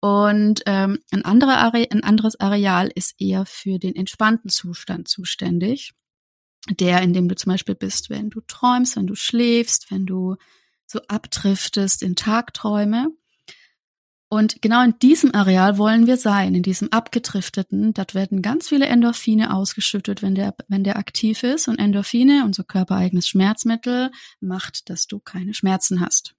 Und 0.00 0.62
ähm, 0.66 0.98
ein, 1.12 1.24
anderer 1.24 1.58
Are 1.58 1.86
ein 1.90 2.02
anderes 2.02 2.38
Areal 2.40 2.90
ist 2.94 3.20
eher 3.20 3.46
für 3.46 3.78
den 3.78 3.94
entspannten 3.94 4.50
Zustand 4.50 5.08
zuständig. 5.08 5.92
Der, 6.70 7.02
in 7.02 7.12
dem 7.12 7.28
du 7.28 7.34
zum 7.34 7.50
Beispiel 7.50 7.74
bist, 7.74 8.08
wenn 8.08 8.30
du 8.30 8.40
träumst, 8.40 8.96
wenn 8.96 9.06
du 9.06 9.16
schläfst, 9.16 9.90
wenn 9.90 10.06
du 10.06 10.36
so 10.86 11.00
abdriftest 11.08 12.02
in 12.02 12.14
Tagträume. 12.14 13.08
Und 14.28 14.62
genau 14.62 14.82
in 14.82 14.98
diesem 14.98 15.34
Areal 15.34 15.76
wollen 15.76 16.06
wir 16.06 16.16
sein, 16.16 16.54
in 16.54 16.62
diesem 16.62 16.90
abgedrifteten. 16.90 17.92
Dort 17.92 18.14
werden 18.14 18.40
ganz 18.40 18.68
viele 18.68 18.86
Endorphine 18.86 19.54
ausgeschüttet, 19.54 20.22
wenn 20.22 20.34
der, 20.34 20.54
wenn 20.68 20.84
der 20.84 20.96
aktiv 20.96 21.42
ist. 21.42 21.68
Und 21.68 21.78
Endorphine, 21.78 22.44
unser 22.44 22.64
körpereigenes 22.64 23.28
Schmerzmittel, 23.28 24.10
macht, 24.40 24.88
dass 24.88 25.06
du 25.06 25.18
keine 25.18 25.52
Schmerzen 25.52 26.00
hast. 26.00 26.34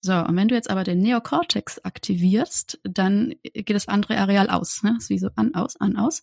So, 0.00 0.12
und 0.12 0.36
wenn 0.36 0.48
du 0.48 0.54
jetzt 0.54 0.70
aber 0.70 0.84
den 0.84 0.98
Neokortex 0.98 1.78
aktivierst, 1.84 2.80
dann 2.84 3.34
geht 3.42 3.70
das 3.70 3.88
andere 3.88 4.18
Areal 4.18 4.50
aus. 4.50 4.82
Ne? 4.82 4.92
Das 4.94 5.04
ist 5.04 5.10
wie 5.10 5.18
so 5.18 5.30
an, 5.34 5.54
aus, 5.54 5.76
an, 5.76 5.96
aus. 5.96 6.22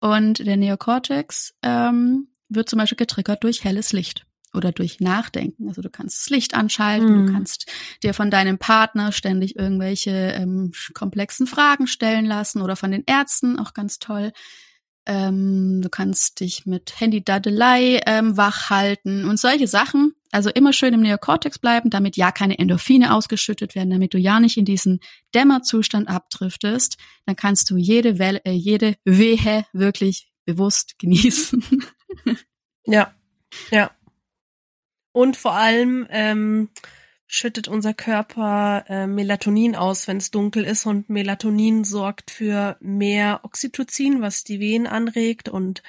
Und 0.00 0.46
der 0.46 0.56
Neokortex 0.56 1.54
ähm, 1.62 2.28
wird 2.48 2.68
zum 2.68 2.78
Beispiel 2.78 2.96
getriggert 2.96 3.44
durch 3.44 3.64
helles 3.64 3.92
Licht 3.92 4.26
oder 4.54 4.72
durch 4.72 5.00
Nachdenken. 5.00 5.68
Also 5.68 5.82
du 5.82 5.90
kannst 5.90 6.20
das 6.20 6.30
Licht 6.30 6.54
anschalten, 6.54 7.22
mhm. 7.22 7.26
du 7.26 7.32
kannst 7.32 7.70
dir 8.02 8.14
von 8.14 8.30
deinem 8.30 8.58
Partner 8.58 9.12
ständig 9.12 9.56
irgendwelche 9.56 10.10
ähm, 10.10 10.72
komplexen 10.94 11.46
Fragen 11.46 11.86
stellen 11.86 12.24
lassen 12.24 12.62
oder 12.62 12.76
von 12.76 12.90
den 12.90 13.04
Ärzten, 13.06 13.58
auch 13.58 13.74
ganz 13.74 13.98
toll. 13.98 14.32
Ähm, 15.08 15.82
du 15.82 15.88
kannst 15.88 16.40
dich 16.40 16.66
mit 16.66 16.98
Handy-Dadelei 16.98 18.00
ähm, 18.06 18.36
wach 18.36 18.70
halten 18.70 19.24
und 19.24 19.38
solche 19.38 19.68
Sachen. 19.68 20.14
Also 20.32 20.50
immer 20.50 20.72
schön 20.72 20.92
im 20.92 21.02
Neokortex 21.02 21.60
bleiben, 21.60 21.90
damit 21.90 22.16
ja 22.16 22.32
keine 22.32 22.58
Endorphine 22.58 23.14
ausgeschüttet 23.14 23.76
werden, 23.76 23.90
damit 23.90 24.14
du 24.14 24.18
ja 24.18 24.40
nicht 24.40 24.56
in 24.56 24.64
diesen 24.64 24.98
Dämmerzustand 25.34 26.08
abdriftest. 26.08 26.96
Dann 27.24 27.36
kannst 27.36 27.70
du 27.70 27.76
jede 27.76 28.18
Welle, 28.18 28.44
äh, 28.44 28.50
jede 28.50 28.96
Wehe 29.04 29.64
wirklich 29.72 30.28
bewusst 30.44 30.98
genießen. 30.98 31.62
ja, 32.84 33.14
ja. 33.70 33.90
Und 35.12 35.36
vor 35.36 35.52
allem 35.52 36.06
ähm, 36.10 36.68
schüttet 37.26 37.68
unser 37.68 37.94
Körper 37.94 38.84
äh, 38.88 39.06
Melatonin 39.06 39.74
aus, 39.74 40.08
wenn 40.08 40.18
es 40.18 40.30
dunkel 40.30 40.64
ist. 40.64 40.86
Und 40.86 41.08
Melatonin 41.08 41.84
sorgt 41.84 42.30
für 42.30 42.76
mehr 42.80 43.40
Oxytocin, 43.42 44.20
was 44.20 44.44
die 44.44 44.60
Wehen 44.60 44.86
anregt. 44.86 45.48
Und 45.48 45.82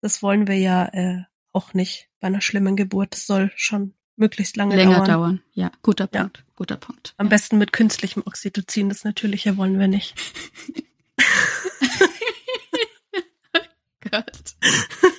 das 0.00 0.22
wollen 0.22 0.46
wir 0.46 0.58
ja 0.58 0.86
äh, 0.92 1.22
auch 1.52 1.74
nicht 1.74 2.08
bei 2.20 2.28
einer 2.28 2.40
schlimmen 2.40 2.76
Geburt. 2.76 3.12
Das 3.12 3.26
soll 3.26 3.50
schon 3.56 3.94
möglichst 4.16 4.56
lange 4.56 4.76
Länger 4.76 4.96
dauern. 4.96 5.08
dauern. 5.08 5.42
Ja, 5.52 5.70
guter 5.82 6.06
Punkt. 6.06 6.38
Ja. 6.38 6.44
Guter 6.54 6.76
Punkt. 6.76 7.14
Am 7.16 7.26
ja. 7.26 7.30
besten 7.30 7.58
mit 7.58 7.72
künstlichem 7.72 8.22
Oxytocin. 8.24 8.88
Das 8.88 9.04
Natürliche 9.04 9.56
wollen 9.56 9.78
wir 9.78 9.88
nicht. 9.88 10.14
Gott. 14.10 14.56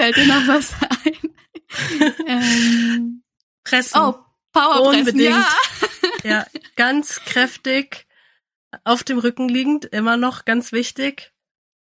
Fällt 0.00 0.16
dir 0.16 0.26
noch 0.26 0.48
was 0.48 0.72
ein? 1.04 2.14
ähm, 2.26 3.22
Pressen. 3.64 4.00
Oh, 4.00 4.14
Powerpressen, 4.50 4.98
Unbedingt. 4.98 5.30
ja. 5.30 5.46
ja, 6.24 6.46
ganz 6.74 7.20
kräftig 7.26 8.06
auf 8.84 9.04
dem 9.04 9.18
Rücken 9.18 9.50
liegend, 9.50 9.84
immer 9.84 10.16
noch 10.16 10.46
ganz 10.46 10.72
wichtig. 10.72 11.34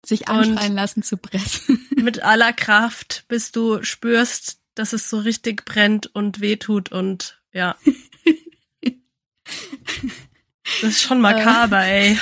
Sich 0.05 0.27
anschreien 0.27 0.75
lassen 0.75 1.01
zu 1.01 1.15
pressen. 1.15 1.87
mit 1.95 2.21
aller 2.21 2.51
Kraft, 2.51 3.23
bis 3.29 3.53
du 3.53 3.83
spürst, 3.83 4.59
dass 4.75 4.91
es 4.91 5.09
so 5.09 5.19
richtig 5.19 5.63
brennt 5.63 6.07
und 6.07 6.41
wehtut 6.41 6.91
und 6.91 7.41
ja. 7.53 7.77
Das 10.81 10.91
ist 10.91 11.01
schon 11.01 11.21
makaber, 11.21 11.85
ey. 11.85 12.19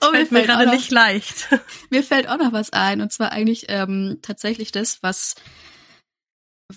Oh, 0.00 0.10
fällt 0.10 0.32
mir, 0.32 0.42
gerade 0.42 0.70
nicht 0.70 0.90
leicht. 0.90 1.48
Mir 1.90 2.02
fällt 2.02 2.28
auch 2.28 2.38
noch 2.38 2.52
was 2.52 2.72
ein, 2.72 3.00
und 3.00 3.12
zwar 3.12 3.32
eigentlich 3.32 3.66
ähm, 3.68 4.18
tatsächlich 4.22 4.72
das, 4.72 5.02
was 5.02 5.34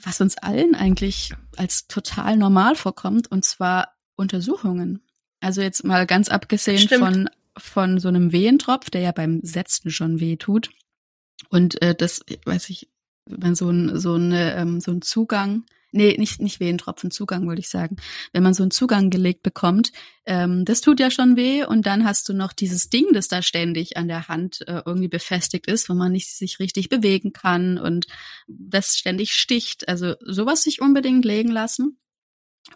was 0.04 0.22
uns 0.22 0.38
allen 0.38 0.74
eigentlich 0.74 1.34
als 1.58 1.88
total 1.88 2.38
normal 2.38 2.75
vorkommt, 2.75 3.30
und 3.30 3.44
zwar 3.44 3.94
Untersuchungen. 4.16 5.01
Also 5.42 5.62
jetzt 5.62 5.84
mal 5.84 6.06
ganz 6.06 6.30
abgesehen 6.30 6.78
Stimmt. 6.78 7.04
von 7.04 7.30
von 7.58 8.00
so 8.00 8.08
einem 8.08 8.32
Wehentropf, 8.32 8.90
der 8.90 9.01
ja 9.01 9.12
beim 9.12 9.42
Setzen 9.44 9.92
schon 9.92 10.20
weh 10.20 10.38
tut. 10.38 10.70
Und 11.50 11.82
äh, 11.82 11.94
das, 11.94 12.22
weiß 12.46 12.70
ich, 12.70 12.88
wenn 13.25 13.56
so 13.56 13.70
ein 13.70 14.00
so 14.00 14.13
eine 14.13 14.56
ähm, 14.56 14.80
so 14.80 14.92
ein 14.92 15.01
Zugang 15.01 15.66
nee, 15.91 16.15
nicht, 16.17 16.41
nicht 16.41 16.60
Wehentropfen, 16.60 17.12
Zugang 17.12 17.48
wollte 17.48 17.62
ich 17.62 17.69
sagen. 17.69 17.98
Wenn 18.33 18.43
man 18.43 18.53
so 18.53 18.63
einen 18.63 18.71
Zugang 18.71 19.10
gelegt 19.10 19.43
bekommt, 19.43 19.91
ähm, 20.25 20.65
das 20.65 20.81
tut 20.81 21.00
ja 21.00 21.12
schon 21.12 21.36
weh 21.36 21.63
und 21.63 21.86
dann 21.86 22.05
hast 22.05 22.27
du 22.29 22.33
noch 22.33 22.53
dieses 22.53 22.89
Ding, 22.89 23.07
das 23.13 23.27
da 23.27 23.41
ständig 23.41 23.98
an 23.98 24.07
der 24.07 24.27
Hand 24.27 24.62
äh, 24.67 24.81
irgendwie 24.86 25.07
befestigt 25.07 25.67
ist, 25.67 25.89
wo 25.89 25.93
man 25.93 26.12
nicht 26.12 26.36
sich 26.36 26.60
richtig 26.60 26.89
bewegen 26.89 27.33
kann 27.33 27.77
und 27.77 28.07
das 28.48 28.98
ständig 28.98 29.33
sticht. 29.33 29.88
Also 29.88 30.15
sowas 30.21 30.63
sich 30.63 30.81
unbedingt 30.81 31.25
legen 31.25 31.51
lassen. 31.51 31.98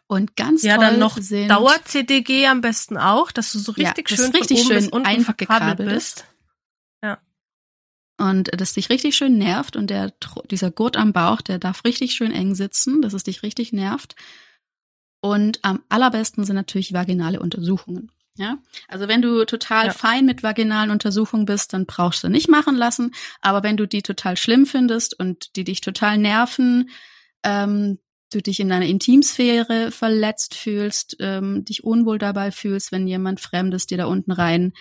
Und 0.08 0.36
ganz 0.36 0.64
ja, 0.64 0.78
dann 0.78 1.00
noch 1.00 1.18
sind, 1.18 1.50
Dauer-CDG 1.50 2.48
am 2.48 2.62
besten 2.62 2.98
auch, 2.98 3.32
dass 3.32 3.52
du 3.52 3.60
so 3.60 3.72
richtig 3.72 4.10
ja, 4.10 4.18
schön 4.18 4.32
richtig 4.32 4.64
schön 4.64 4.92
einfach 5.06 5.38
gekabelt 5.38 5.78
bist. 5.88 6.26
Und 8.18 8.50
das 8.60 8.74
dich 8.74 8.90
richtig 8.90 9.16
schön 9.16 9.38
nervt 9.38 9.76
und 9.76 9.90
der 9.90 10.14
dieser 10.50 10.72
Gurt 10.72 10.96
am 10.96 11.12
Bauch, 11.12 11.42
der 11.42 11.60
darf 11.60 11.84
richtig 11.84 12.14
schön 12.14 12.32
eng 12.32 12.56
sitzen, 12.56 13.02
dass 13.02 13.14
es 13.14 13.24
dich 13.24 13.44
richtig 13.44 13.74
nervt. 13.74 14.16
Und 15.22 15.60
am 15.64 15.84
allerbesten 15.90 16.46
sind 16.46 16.56
natürlich 16.56 16.94
vaginale 16.94 17.40
Untersuchungen. 17.40 18.12
Ja, 18.38 18.58
also 18.88 19.08
wenn 19.08 19.22
du 19.22 19.46
total 19.46 19.88
Ja. 19.88 19.94
fein 19.94 20.26
mit 20.26 20.44
vaginalen 20.44 20.92
Untersuchungen 20.92 21.46
bist, 21.46 21.72
dann 21.74 21.86
brauchst 21.86 22.24
du 22.24 22.28
nicht 22.30 22.50
machen 22.50 22.76
lassen. 22.76 23.12
Aber 23.42 23.64
wenn 23.64 23.78
du 23.78 23.88
die 23.88 24.02
total 24.02 24.36
schlimm 24.38 24.66
findest 24.66 25.18
und 25.18 25.56
die 25.56 25.64
dich 25.64 25.80
total 25.82 26.18
nerven, 26.18 26.90
ähm, 27.44 27.98
du 28.32 28.42
dich 28.42 28.60
in 28.60 28.68
deiner 28.68 28.86
Intimsphäre 28.88 29.92
verletzt 29.92 30.54
fühlst, 30.56 31.16
ähm, 31.20 31.64
dich 31.64 31.84
unwohl 31.86 32.18
dabei 32.18 32.52
fühlst, 32.52 32.92
wenn 32.92 33.08
jemand 33.08 33.40
Fremdes 33.40 33.88
dir 33.88 33.98
da 33.98 34.06
unten 34.06 34.32
rein 34.32 34.74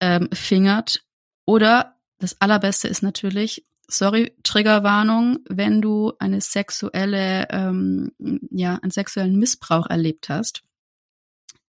ähm, 0.00 0.28
fingert. 0.32 1.04
Oder 1.44 1.99
das 2.20 2.40
Allerbeste 2.40 2.86
ist 2.86 3.02
natürlich, 3.02 3.66
sorry, 3.88 4.32
Triggerwarnung, 4.42 5.40
wenn 5.48 5.82
du 5.82 6.12
eine 6.18 6.40
sexuelle, 6.40 7.48
ähm, 7.50 8.12
ja, 8.50 8.76
einen 8.76 8.90
sexuellen 8.90 9.38
Missbrauch 9.38 9.88
erlebt 9.88 10.28
hast, 10.28 10.62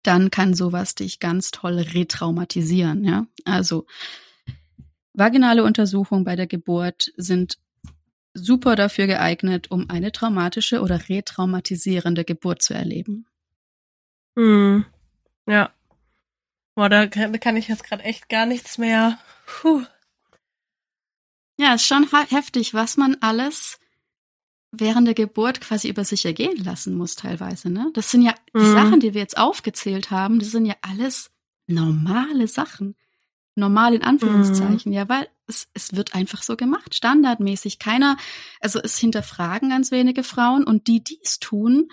dann 0.04 0.30
kann 0.32 0.54
sowas 0.54 0.96
dich 0.96 1.20
ganz 1.20 1.52
toll 1.52 1.78
retraumatisieren, 1.80 3.04
ja. 3.04 3.28
Also 3.46 3.86
vaginale 5.14 5.64
Untersuchungen 5.64 6.24
bei 6.24 6.36
der 6.36 6.48
Geburt 6.48 7.12
sind 7.18 7.58
super 8.34 8.76
dafür 8.76 9.08
geeignet, 9.08 9.72
um 9.72 9.90
eine 9.90 10.12
traumatische 10.12 10.82
oder 10.82 11.10
retraumatisierende 11.10 12.24
Geburt 12.24 12.62
zu 12.62 12.74
erleben. 12.74 13.26
Hm. 14.38 14.86
Ja. 15.48 15.72
Boah, 16.76 16.90
da 16.90 17.08
kann, 17.08 17.34
da 17.34 17.38
kann 17.38 17.58
ich 17.58 17.68
jetzt 17.68 17.84
gerade 17.84 18.04
echt 18.04 18.30
gar 18.30 18.46
nichts 18.46 18.78
mehr. 18.78 19.20
Puh. 19.46 19.84
Ja, 21.62 21.76
ist 21.76 21.86
schon 21.86 22.08
heftig, 22.30 22.74
was 22.74 22.98
man 22.98 23.18
alles 23.22 23.80
während 24.72 25.06
der 25.06 25.14
Geburt 25.14 25.62
quasi 25.62 25.90
über 25.90 26.04
sich 26.04 26.26
ergehen 26.26 26.64
lassen 26.64 26.96
muss 26.98 27.16
teilweise, 27.16 27.70
ne? 27.70 27.92
Das 27.94 28.10
sind 28.10 28.24
ja 28.24 28.34
die 28.56 28.66
Mhm. 28.66 28.74
Sachen, 28.74 29.00
die 29.00 29.14
wir 29.14 29.22
jetzt 29.22 29.38
aufgezählt 29.38 30.10
haben, 30.10 30.40
das 30.40 30.50
sind 30.50 30.66
ja 30.66 30.74
alles 30.82 31.30
normale 31.68 32.48
Sachen. 32.48 32.96
Normal 33.54 33.94
in 33.94 34.02
Anführungszeichen, 34.02 34.92
ja, 34.92 35.08
weil 35.08 35.28
es, 35.46 35.68
es 35.76 35.94
wird 35.96 36.16
einfach 36.16 36.42
so 36.42 36.56
gemacht, 36.56 36.96
standardmäßig. 36.96 37.78
Keiner, 37.78 38.18
also 38.60 38.80
es 38.80 38.98
hinterfragen 38.98 39.70
ganz 39.70 39.92
wenige 39.92 40.24
Frauen 40.24 40.64
und 40.64 40.88
die, 40.88 41.04
die 41.04 41.20
es 41.22 41.38
tun, 41.38 41.90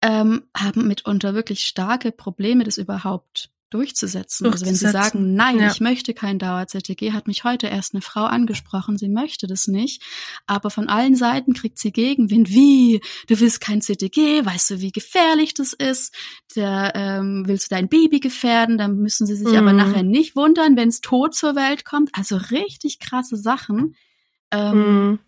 ähm, 0.00 0.44
haben 0.56 0.88
mitunter 0.88 1.34
wirklich 1.34 1.66
starke 1.66 2.12
Probleme, 2.12 2.64
das 2.64 2.78
überhaupt 2.78 3.50
durchzusetzen. 3.72 4.46
Also 4.46 4.66
wenn 4.66 4.74
sie 4.74 4.88
sagen, 4.88 5.34
nein, 5.34 5.58
ja. 5.58 5.70
ich 5.70 5.80
möchte 5.80 6.14
kein 6.14 6.38
Dauer-CTG, 6.38 7.12
hat 7.12 7.26
mich 7.26 7.44
heute 7.44 7.66
erst 7.66 7.94
eine 7.94 8.02
Frau 8.02 8.24
angesprochen, 8.24 8.98
sie 8.98 9.08
möchte 9.08 9.46
das 9.46 9.66
nicht, 9.66 10.02
aber 10.46 10.70
von 10.70 10.88
allen 10.88 11.14
Seiten 11.14 11.54
kriegt 11.54 11.78
sie 11.78 11.92
Gegenwind. 11.92 12.50
Wie? 12.50 13.00
Du 13.28 13.40
willst 13.40 13.60
kein 13.60 13.80
CTG? 13.80 14.44
Weißt 14.44 14.70
du, 14.70 14.80
wie 14.80 14.92
gefährlich 14.92 15.54
das 15.54 15.72
ist? 15.72 16.14
Der, 16.54 16.92
ähm, 16.94 17.44
willst 17.46 17.70
du 17.70 17.74
dein 17.74 17.88
Baby 17.88 18.20
gefährden? 18.20 18.78
Dann 18.78 18.96
müssen 18.96 19.26
sie 19.26 19.36
sich 19.36 19.48
mhm. 19.48 19.56
aber 19.56 19.72
nachher 19.72 20.02
nicht 20.02 20.36
wundern, 20.36 20.76
wenn 20.76 20.88
es 20.88 21.00
tot 21.00 21.34
zur 21.34 21.54
Welt 21.54 21.84
kommt. 21.84 22.10
Also 22.12 22.36
richtig 22.36 22.98
krasse 22.98 23.36
Sachen. 23.36 23.96
Ähm, 24.50 25.08
mhm. 25.10 25.18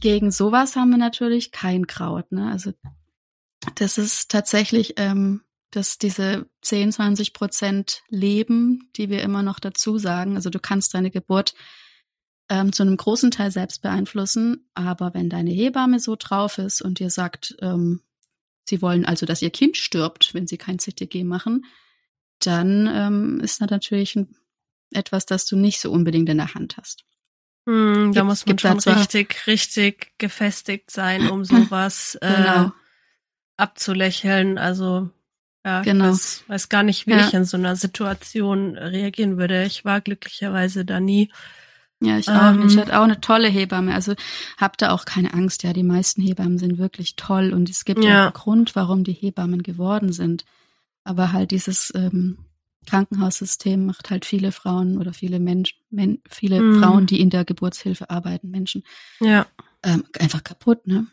Gegen 0.00 0.30
sowas 0.30 0.76
haben 0.76 0.90
wir 0.90 0.98
natürlich 0.98 1.52
kein 1.52 1.86
Kraut. 1.86 2.32
Ne? 2.32 2.50
Also 2.50 2.72
das 3.74 3.98
ist 3.98 4.30
tatsächlich 4.30 4.94
ähm, 4.96 5.42
dass 5.70 5.98
diese 5.98 6.46
10, 6.62 6.92
20 6.92 7.32
Prozent 7.32 8.02
Leben, 8.08 8.90
die 8.96 9.08
wir 9.08 9.22
immer 9.22 9.42
noch 9.42 9.60
dazu 9.60 9.98
sagen, 9.98 10.36
also 10.36 10.50
du 10.50 10.58
kannst 10.58 10.94
deine 10.94 11.10
Geburt 11.10 11.54
ähm, 12.48 12.72
zu 12.72 12.82
einem 12.82 12.96
großen 12.96 13.30
Teil 13.30 13.52
selbst 13.52 13.80
beeinflussen, 13.80 14.68
aber 14.74 15.14
wenn 15.14 15.30
deine 15.30 15.50
Hebamme 15.50 16.00
so 16.00 16.16
drauf 16.16 16.58
ist 16.58 16.82
und 16.82 16.98
dir 16.98 17.10
sagt, 17.10 17.56
ähm, 17.60 18.02
sie 18.64 18.82
wollen 18.82 19.04
also, 19.04 19.24
dass 19.24 19.42
ihr 19.42 19.50
Kind 19.50 19.76
stirbt, 19.76 20.34
wenn 20.34 20.48
sie 20.48 20.58
kein 20.58 20.78
CTG 20.78 21.24
machen, 21.24 21.64
dann 22.40 22.88
ähm, 22.92 23.40
ist 23.40 23.60
das 23.60 23.70
natürlich 23.70 24.16
ein, 24.16 24.34
etwas, 24.92 25.26
das 25.26 25.46
du 25.46 25.56
nicht 25.56 25.80
so 25.80 25.92
unbedingt 25.92 26.28
in 26.28 26.38
der 26.38 26.54
Hand 26.54 26.76
hast. 26.76 27.04
Hm, 27.66 28.12
da 28.12 28.24
muss 28.24 28.44
man 28.46 28.58
schon 28.58 28.78
richtig, 28.78 29.46
richtig 29.46 30.12
gefestigt 30.18 30.90
sein, 30.90 31.30
um 31.30 31.44
sowas 31.44 32.14
äh, 32.20 32.34
genau. 32.34 32.72
abzulächeln. 33.56 34.58
Also 34.58 35.10
ja, 35.64 35.82
genau. 35.82 36.06
ich 36.06 36.10
weiß, 36.10 36.44
weiß 36.48 36.68
gar 36.68 36.82
nicht, 36.82 37.06
wie 37.06 37.12
ja. 37.12 37.26
ich 37.26 37.34
in 37.34 37.44
so 37.44 37.56
einer 37.56 37.76
Situation 37.76 38.76
reagieren 38.76 39.36
würde. 39.36 39.64
Ich 39.64 39.84
war 39.84 40.00
glücklicherweise 40.00 40.84
da 40.84 41.00
nie. 41.00 41.30
Ja, 42.02 42.16
ich 42.16 42.28
auch 42.28 42.50
ähm, 42.50 42.60
nicht. 42.60 42.74
Ich 42.74 42.80
hatte 42.80 42.98
auch 42.98 43.04
eine 43.04 43.20
tolle 43.20 43.48
Hebamme. 43.48 43.94
Also 43.94 44.14
hab 44.56 44.78
da 44.78 44.90
auch 44.92 45.04
keine 45.04 45.34
Angst. 45.34 45.62
Ja, 45.62 45.72
die 45.72 45.82
meisten 45.82 46.22
Hebammen 46.22 46.58
sind 46.58 46.78
wirklich 46.78 47.16
toll 47.16 47.52
und 47.52 47.68
es 47.68 47.84
gibt 47.84 48.02
ja, 48.02 48.10
ja 48.10 48.22
einen 48.24 48.32
Grund, 48.32 48.74
warum 48.74 49.04
die 49.04 49.12
Hebammen 49.12 49.62
geworden 49.62 50.12
sind. 50.12 50.44
Aber 51.04 51.32
halt 51.32 51.50
dieses 51.50 51.92
ähm, 51.94 52.38
Krankenhaussystem 52.86 53.84
macht 53.84 54.10
halt 54.10 54.24
viele 54.24 54.52
Frauen 54.52 54.98
oder 54.98 55.12
viele 55.12 55.38
Menschen, 55.38 55.78
men 55.90 56.22
viele 56.28 56.60
mhm. 56.60 56.82
Frauen, 56.82 57.06
die 57.06 57.20
in 57.20 57.30
der 57.30 57.44
Geburtshilfe 57.44 58.08
arbeiten, 58.08 58.50
Menschen, 58.50 58.82
ja. 59.20 59.46
ähm, 59.82 60.04
einfach 60.18 60.42
kaputt, 60.42 60.86
ne? 60.86 61.06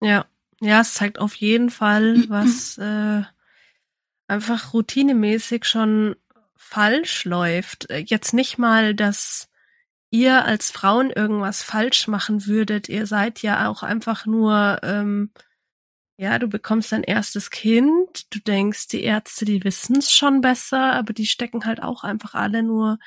Ja, 0.00 0.24
ja, 0.60 0.80
es 0.80 0.94
zeigt 0.94 1.18
auf 1.18 1.34
jeden 1.34 1.70
Fall, 1.70 2.28
was 2.28 2.78
äh, 2.78 3.22
einfach 4.30 4.72
routinemäßig 4.72 5.64
schon 5.64 6.16
falsch 6.56 7.24
läuft. 7.24 7.90
Äh, 7.90 8.04
jetzt 8.06 8.32
nicht 8.32 8.58
mal, 8.58 8.94
dass 8.94 9.48
ihr 10.10 10.44
als 10.44 10.70
Frauen 10.70 11.10
irgendwas 11.10 11.62
falsch 11.62 12.08
machen 12.08 12.46
würdet. 12.46 12.88
Ihr 12.88 13.06
seid 13.06 13.42
ja 13.42 13.68
auch 13.68 13.82
einfach 13.82 14.26
nur, 14.26 14.80
ähm, 14.82 15.30
ja, 16.16 16.38
du 16.38 16.48
bekommst 16.48 16.92
dein 16.92 17.02
erstes 17.02 17.50
Kind, 17.50 18.32
du 18.34 18.40
denkst, 18.40 18.88
die 18.88 19.02
Ärzte, 19.02 19.44
die 19.44 19.64
wissen 19.64 19.96
es 19.96 20.12
schon 20.12 20.40
besser, 20.40 20.92
aber 20.92 21.12
die 21.12 21.26
stecken 21.26 21.64
halt 21.64 21.82
auch 21.82 22.04
einfach 22.04 22.34
alle 22.34 22.62
nur 22.62 22.98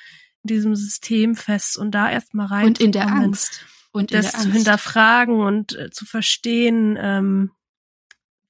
in 0.44 0.48
diesem 0.48 0.76
System 0.76 1.36
fest 1.36 1.78
und 1.78 1.92
da 1.92 2.10
erstmal 2.10 2.48
rein. 2.48 2.68
Und 2.68 2.82
in 2.82 2.92
der 2.92 3.08
Angst. 3.08 3.66
Und 3.92 4.12
in 4.12 4.18
das 4.18 4.32
der 4.32 4.40
Angst. 4.40 4.48
zu 4.48 4.54
hinterfragen 4.54 5.40
und 5.42 5.78
äh, 5.78 5.90
zu 5.92 6.06
verstehen, 6.06 6.98
ähm, 7.00 7.52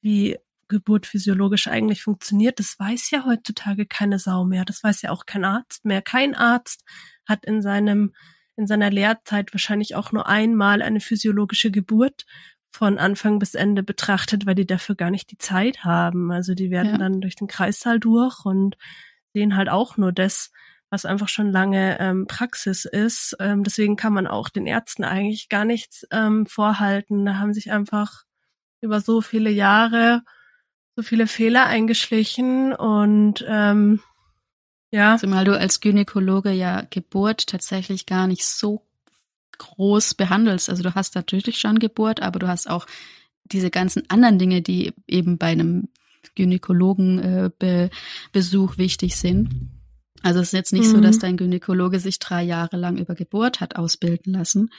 wie 0.02 0.38
Geburt 0.74 1.06
physiologisch 1.06 1.68
eigentlich 1.68 2.04
funktioniert, 2.04 2.60
das 2.60 2.78
weiß 2.78 3.12
ja 3.12 3.26
heutzutage 3.26 3.86
keine 3.86 4.20
Sau 4.20 4.44
mehr. 4.44 4.66
Das 4.66 4.84
weiß 4.84 5.04
ja 5.04 5.12
auch 5.12 5.26
kein 5.26 5.46
Arzt 5.46 5.86
mehr. 5.86 6.02
Kein 6.02 6.36
Arzt 6.36 6.84
hat 7.28 7.46
in 7.46 7.62
seinem, 7.62 8.14
in 8.56 8.68
seiner 8.68 8.90
Lehrzeit 8.90 9.54
wahrscheinlich 9.54 9.96
auch 9.96 10.12
nur 10.12 10.28
einmal 10.28 10.82
eine 10.82 11.00
physiologische 11.00 11.72
Geburt 11.72 12.26
von 12.72 12.98
Anfang 12.98 13.38
bis 13.38 13.54
Ende 13.54 13.84
betrachtet, 13.84 14.46
weil 14.46 14.56
die 14.56 14.66
dafür 14.66 14.96
gar 14.96 15.12
nicht 15.12 15.30
die 15.30 15.38
Zeit 15.38 15.84
haben. 15.84 16.32
Also 16.32 16.56
die 16.56 16.72
werden 16.72 16.94
ja. 16.94 16.98
dann 16.98 17.22
durch 17.22 17.36
den 17.36 17.48
Kreissaal 17.48 18.00
durch 18.00 18.44
und 18.46 18.78
sehen 19.34 19.56
halt 19.56 19.70
auch 19.70 19.98
nur 19.98 20.12
das, 20.12 20.52
was 20.90 21.06
einfach 21.06 21.28
schon 21.28 21.52
lange 21.52 22.00
ähm, 22.00 22.26
Praxis 22.28 22.86
ist. 22.86 23.36
Ähm, 23.40 23.64
deswegen 23.64 23.96
kann 23.96 24.14
man 24.14 24.28
auch 24.28 24.50
den 24.50 24.66
Ärzten 24.66 25.04
eigentlich 25.04 25.50
gar 25.50 25.66
nichts 25.66 26.06
ähm, 26.12 26.46
vorhalten. 26.46 27.26
Da 27.26 27.36
haben 27.38 27.54
sich 27.54 27.72
einfach 27.72 28.24
über 28.82 29.02
so 29.02 29.22
viele 29.22 29.50
Jahre 29.50 30.24
so 30.96 31.04
viele 31.04 31.28
Fehler 31.28 31.66
eingeschlichen 31.66 32.74
und 32.74 33.44
ähm, 33.48 34.02
ja. 34.94 35.18
Zumal 35.18 35.44
du 35.44 35.58
als 35.58 35.80
Gynäkologe 35.80 36.52
ja 36.52 36.86
Geburt 36.88 37.48
tatsächlich 37.48 38.06
gar 38.06 38.28
nicht 38.28 38.46
so 38.46 38.84
groß 39.58 40.14
behandelst. 40.14 40.70
Also 40.70 40.84
du 40.84 40.94
hast 40.94 41.16
natürlich 41.16 41.58
schon 41.58 41.80
Geburt, 41.80 42.22
aber 42.22 42.38
du 42.38 42.48
hast 42.48 42.70
auch 42.70 42.86
diese 43.44 43.72
ganzen 43.72 44.08
anderen 44.12 44.38
Dinge, 44.38 44.62
die 44.62 44.94
eben 45.08 45.40
bei 45.40 45.48
einem 45.48 45.90
Gynäkologenbesuch 46.36 47.54
äh, 47.60 47.90
Besuch 48.32 48.78
wichtig 48.78 49.16
sind. 49.16 49.72
Also 50.22 50.42
es 50.42 50.50
ist 50.50 50.54
jetzt 50.54 50.74
nicht 50.74 50.86
mhm. 50.86 50.92
so, 50.92 51.02
dass 51.02 51.18
dein 51.18 51.38
Gynäkologe 51.38 52.00
sich 52.00 52.20
drei 52.20 52.44
Jahre 52.44 52.78
lang 52.78 52.98
über 52.98 53.16
Geburt 53.16 53.62
hat 53.62 53.76
ausbilden 53.76 54.34
lassen. 54.34 54.70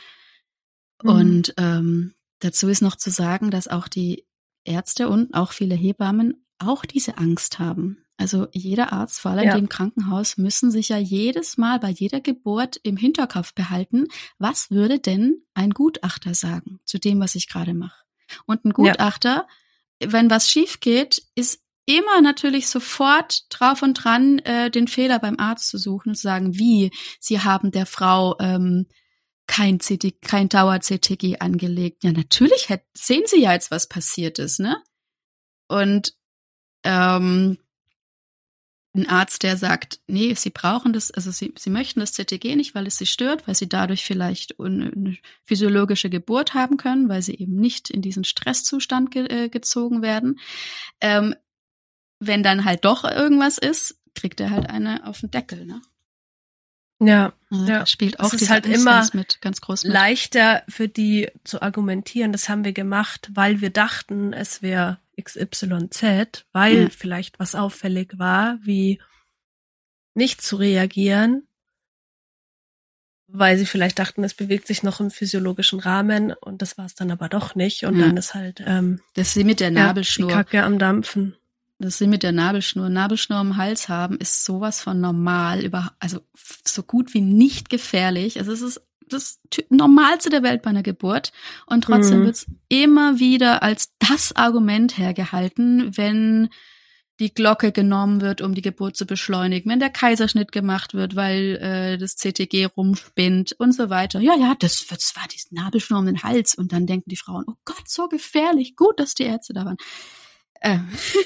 Mhm. 1.03 1.11
Und 1.11 1.55
ähm, 1.57 2.15
dazu 2.39 2.69
ist 2.69 2.83
noch 2.83 2.95
zu 2.95 3.11
sagen, 3.11 3.51
dass 3.51 3.67
auch 3.67 3.89
die 3.89 4.25
Ärzte 4.65 5.09
und 5.09 5.35
auch 5.35 5.53
viele 5.53 5.75
Hebammen 5.75 6.45
auch 6.59 6.85
diese 6.85 7.19
Angst 7.19 7.59
haben. 7.59 7.99
Also 8.17 8.47
jeder 8.53 8.93
Arzt, 8.93 9.21
vor 9.21 9.33
allem 9.33 9.45
ja. 9.45 9.57
im 9.57 9.69
Krankenhaus, 9.69 10.37
müssen 10.37 10.71
sich 10.71 10.91
ja 10.91 10.99
jedes 10.99 11.59
Mal 11.59 11.81
bei 11.81 11.91
jeder 11.91 12.21
Geburt 12.21 12.79
im 12.83 12.97
Hinterkopf 12.97 13.55
behalten, 13.55 14.07
was 14.39 14.71
würde 14.71 15.01
denn 15.01 15.43
ein 15.55 15.71
Gutachter 15.71 16.35
sagen 16.35 16.79
zu 16.85 16.99
dem, 16.99 17.21
was 17.21 17.35
ich 17.35 17.49
gerade 17.49 17.75
mache. 17.75 18.05
Und 18.47 18.65
ein 18.65 18.73
Gutachter, 18.73 19.47
ja. 20.01 20.13
wenn 20.13 20.31
was 20.31 20.49
schief 20.49 20.79
geht, 20.81 21.23
ist 21.35 21.61
immer 21.87 22.21
natürlich 22.23 22.69
sofort 22.69 23.47
drauf 23.51 23.83
und 23.83 23.95
dran, 23.95 24.39
äh, 24.41 24.71
den 24.71 24.89
Fehler 24.89 25.19
beim 25.19 25.39
Arzt 25.39 25.69
zu 25.69 25.79
suchen 25.79 26.11
und 26.11 26.15
zu 26.15 26.23
sagen, 26.23 26.57
wie, 26.57 26.93
Sie 27.21 27.41
haben 27.41 27.73
der 27.73 27.87
Frau 27.87 28.37
ähm, 28.39 28.87
kein 29.47 29.79
CT, 29.79 30.21
kein 30.23 30.49
Dauer-CTG 30.49 31.39
angelegt. 31.41 32.05
Ja, 32.05 32.13
natürlich 32.13 32.69
hätt, 32.69 32.85
sehen 32.95 33.23
Sie 33.27 33.41
ja 33.41 33.53
jetzt, 33.53 33.71
was 33.71 33.89
passiert 33.89 34.39
ist, 34.39 34.61
ne? 34.61 34.83
Und 35.69 36.15
ähm, 36.85 37.59
ein 38.97 39.09
Arzt, 39.09 39.43
der 39.43 39.57
sagt, 39.57 40.01
nee, 40.07 40.35
Sie 40.35 40.51
brauchen 40.51 40.93
das, 40.93 41.11
also 41.11 41.31
Sie, 41.31 41.53
Sie 41.59 41.71
möchten 41.71 42.01
das 42.01 42.13
CTG 42.13 42.55
nicht, 42.55 42.75
weil 42.75 42.87
es 42.87 42.97
Sie 42.97 43.07
stört, 43.07 43.47
weil 43.49 43.55
Sie 43.55 43.69
dadurch 43.69 44.05
vielleicht 44.05 44.59
eine 44.61 45.17
physiologische 45.45 46.11
Geburt 46.11 46.55
haben 46.55 46.77
können, 46.77 47.09
weil 47.09 47.23
Sie 47.23 47.35
eben 47.35 47.57
nicht 47.57 47.91
in 47.91 48.03
diesen 48.03 48.25
Stresszustand 48.25 49.11
ge 49.11 49.27
äh, 49.27 49.49
gezogen 49.49 50.01
werden. 50.01 50.39
Ähm, 51.01 51.35
wenn 52.21 52.43
dann 52.43 52.65
halt 52.65 52.85
doch 52.85 53.05
irgendwas 53.05 53.59
ist, 53.59 54.01
kriegt 54.15 54.41
er 54.41 54.51
halt 54.51 54.71
eine 54.71 55.07
auf 55.07 55.21
den 55.21 55.31
Deckel, 55.31 55.67
ne? 55.67 55.83
Ja, 57.07 57.33
ja. 57.51 57.87
spielt 57.87 58.21
auch 58.21 58.33
es 58.33 58.43
ist 58.43 58.51
halt 58.51 58.67
immer 58.67 59.07
mit, 59.13 59.41
ganz 59.41 59.61
groß 59.61 59.85
mit. 59.85 59.93
leichter 59.93 60.63
für 60.69 60.89
die 60.89 61.31
zu 61.45 61.63
argumentieren. 61.63 62.33
Das 62.33 62.49
haben 62.49 62.65
wir 62.65 62.73
gemacht, 62.73 63.31
weil 63.35 63.61
wir 63.61 63.71
dachten, 63.71 64.33
es 64.33 64.63
wäre 64.63 64.99
XYZ, 65.21 66.45
weil 66.53 66.83
ja. 66.85 66.89
vielleicht 66.91 67.39
was 67.39 67.55
auffällig 67.55 68.19
war, 68.19 68.59
wie 68.63 69.01
nicht 70.15 70.43
zu 70.43 70.57
reagieren, 70.57 71.47
weil 73.27 73.59
sie 73.59 73.67
vielleicht 73.67 73.99
dachten, 73.99 74.23
es 74.23 74.35
bewegt 74.35 74.67
sich 74.67 74.83
noch 74.83 75.01
im 75.01 75.11
physiologischen 75.11 75.81
Rahmen 75.81 76.33
und 76.33 76.63
das 76.63 76.79
war 76.79 76.87
es 76.87 76.95
dann 76.95 77.11
aber 77.11 77.29
doch 77.29 77.55
nicht 77.55 77.85
und 77.85 77.99
ja. 77.99 78.07
dann 78.07 78.17
ist 78.17 78.35
halt 78.35 78.63
ähm, 78.65 79.01
das 79.15 79.29
ist 79.29 79.35
sie 79.35 79.45
mit 79.45 79.61
der 79.61 79.71
Nabelschnur 79.71 80.31
ja, 80.31 80.37
die 80.37 80.45
Kacke 80.45 80.63
am 80.63 80.79
dampfen 80.79 81.37
dass 81.85 81.99
sie 81.99 82.07
mit 82.07 82.23
der 82.23 82.33
Nabelschnur 82.33 82.89
Nabelschnur 82.89 83.41
im 83.41 83.57
Hals 83.57 83.89
haben, 83.89 84.17
ist 84.17 84.45
sowas 84.45 84.81
von 84.81 85.01
normal, 85.01 85.65
über, 85.65 85.93
also 85.99 86.21
so 86.67 86.83
gut 86.83 87.15
wie 87.15 87.21
nicht 87.21 87.71
gefährlich. 87.71 88.39
Also 88.39 88.53
es 88.53 88.63
ist 88.63 88.83
das 89.09 89.39
Normalste 89.69 90.31
der 90.31 90.43
Welt 90.43 90.63
bei 90.63 90.71
einer 90.71 90.83
Geburt. 90.83 91.33
Und 91.67 91.85
trotzdem 91.85 92.21
mhm. 92.21 92.25
wird's 92.25 92.47
immer 92.69 93.19
wieder 93.19 93.63
als 93.63 93.93
das 93.99 94.35
Argument 94.35 94.97
hergehalten, 94.99 95.97
wenn 95.97 96.49
die 97.21 97.33
Glocke 97.33 97.71
genommen 97.71 98.21
wird, 98.21 98.41
um 98.41 98.55
die 98.55 98.63
Geburt 98.63 98.97
zu 98.97 99.07
beschleunigen, 99.07 99.71
wenn 99.71 99.79
der 99.79 99.91
Kaiserschnitt 99.91 100.51
gemacht 100.51 100.95
wird, 100.95 101.15
weil 101.15 101.57
äh, 101.61 101.99
das 101.99 102.17
CTG 102.17 102.65
rumspinnt 102.65 103.53
und 103.53 103.73
so 103.73 103.89
weiter. 103.89 104.19
Ja, 104.21 104.35
ja, 104.37 104.57
das, 104.59 104.85
das 104.89 105.15
war 105.15 105.23
die 105.29 105.55
Nabelschnur 105.55 106.01
um 106.01 106.07
den 106.07 106.23
Hals. 106.23 106.57
Und 106.57 106.73
dann 106.73 106.87
denken 106.87 107.11
die 107.11 107.17
Frauen, 107.17 107.45
oh 107.47 107.55
Gott, 107.65 107.89
so 107.89 108.09
gefährlich, 108.09 108.75
gut, 108.75 108.99
dass 108.99 109.15
die 109.15 109.25
Ärzte 109.25 109.53
da 109.53 109.65
waren. 109.65 109.77
Äh, 110.65 110.79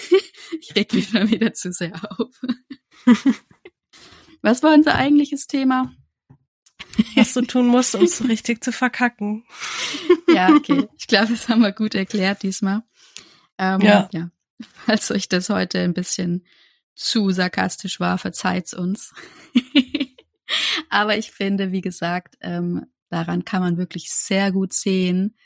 ich 0.60 0.74
reg 0.74 0.92
mich 0.92 1.12
mal 1.12 1.30
wieder 1.30 1.54
zu 1.54 1.72
sehr 1.72 1.94
auf. 2.10 2.34
Was 4.42 4.62
war 4.64 4.74
unser 4.74 4.96
eigentliches 4.96 5.46
Thema? 5.46 5.92
Was 7.14 7.34
du 7.34 7.42
tun 7.42 7.68
musst, 7.68 7.94
um 7.94 8.02
es 8.02 8.28
richtig 8.28 8.64
zu 8.64 8.72
verkacken. 8.72 9.44
ja, 10.34 10.48
okay. 10.50 10.88
Ich 10.98 11.06
glaube, 11.06 11.28
das 11.28 11.48
haben 11.48 11.62
wir 11.62 11.70
gut 11.70 11.94
erklärt 11.94 12.42
diesmal. 12.42 12.82
Ähm, 13.58 13.80
ja. 13.80 14.08
ja. 14.12 14.30
Falls 14.86 15.10
euch 15.12 15.28
das 15.28 15.50
heute 15.50 15.80
ein 15.80 15.94
bisschen 15.94 16.44
zu 16.96 17.30
sarkastisch 17.30 18.00
war, 18.00 18.18
verzeiht's 18.18 18.74
uns. 18.74 19.14
Aber 20.90 21.16
ich 21.16 21.30
finde, 21.30 21.70
wie 21.70 21.80
gesagt, 21.80 22.36
ähm, 22.40 22.86
daran 23.08 23.44
kann 23.44 23.62
man 23.62 23.76
wirklich 23.76 24.10
sehr 24.10 24.50
gut 24.50 24.72
sehen, 24.72 25.36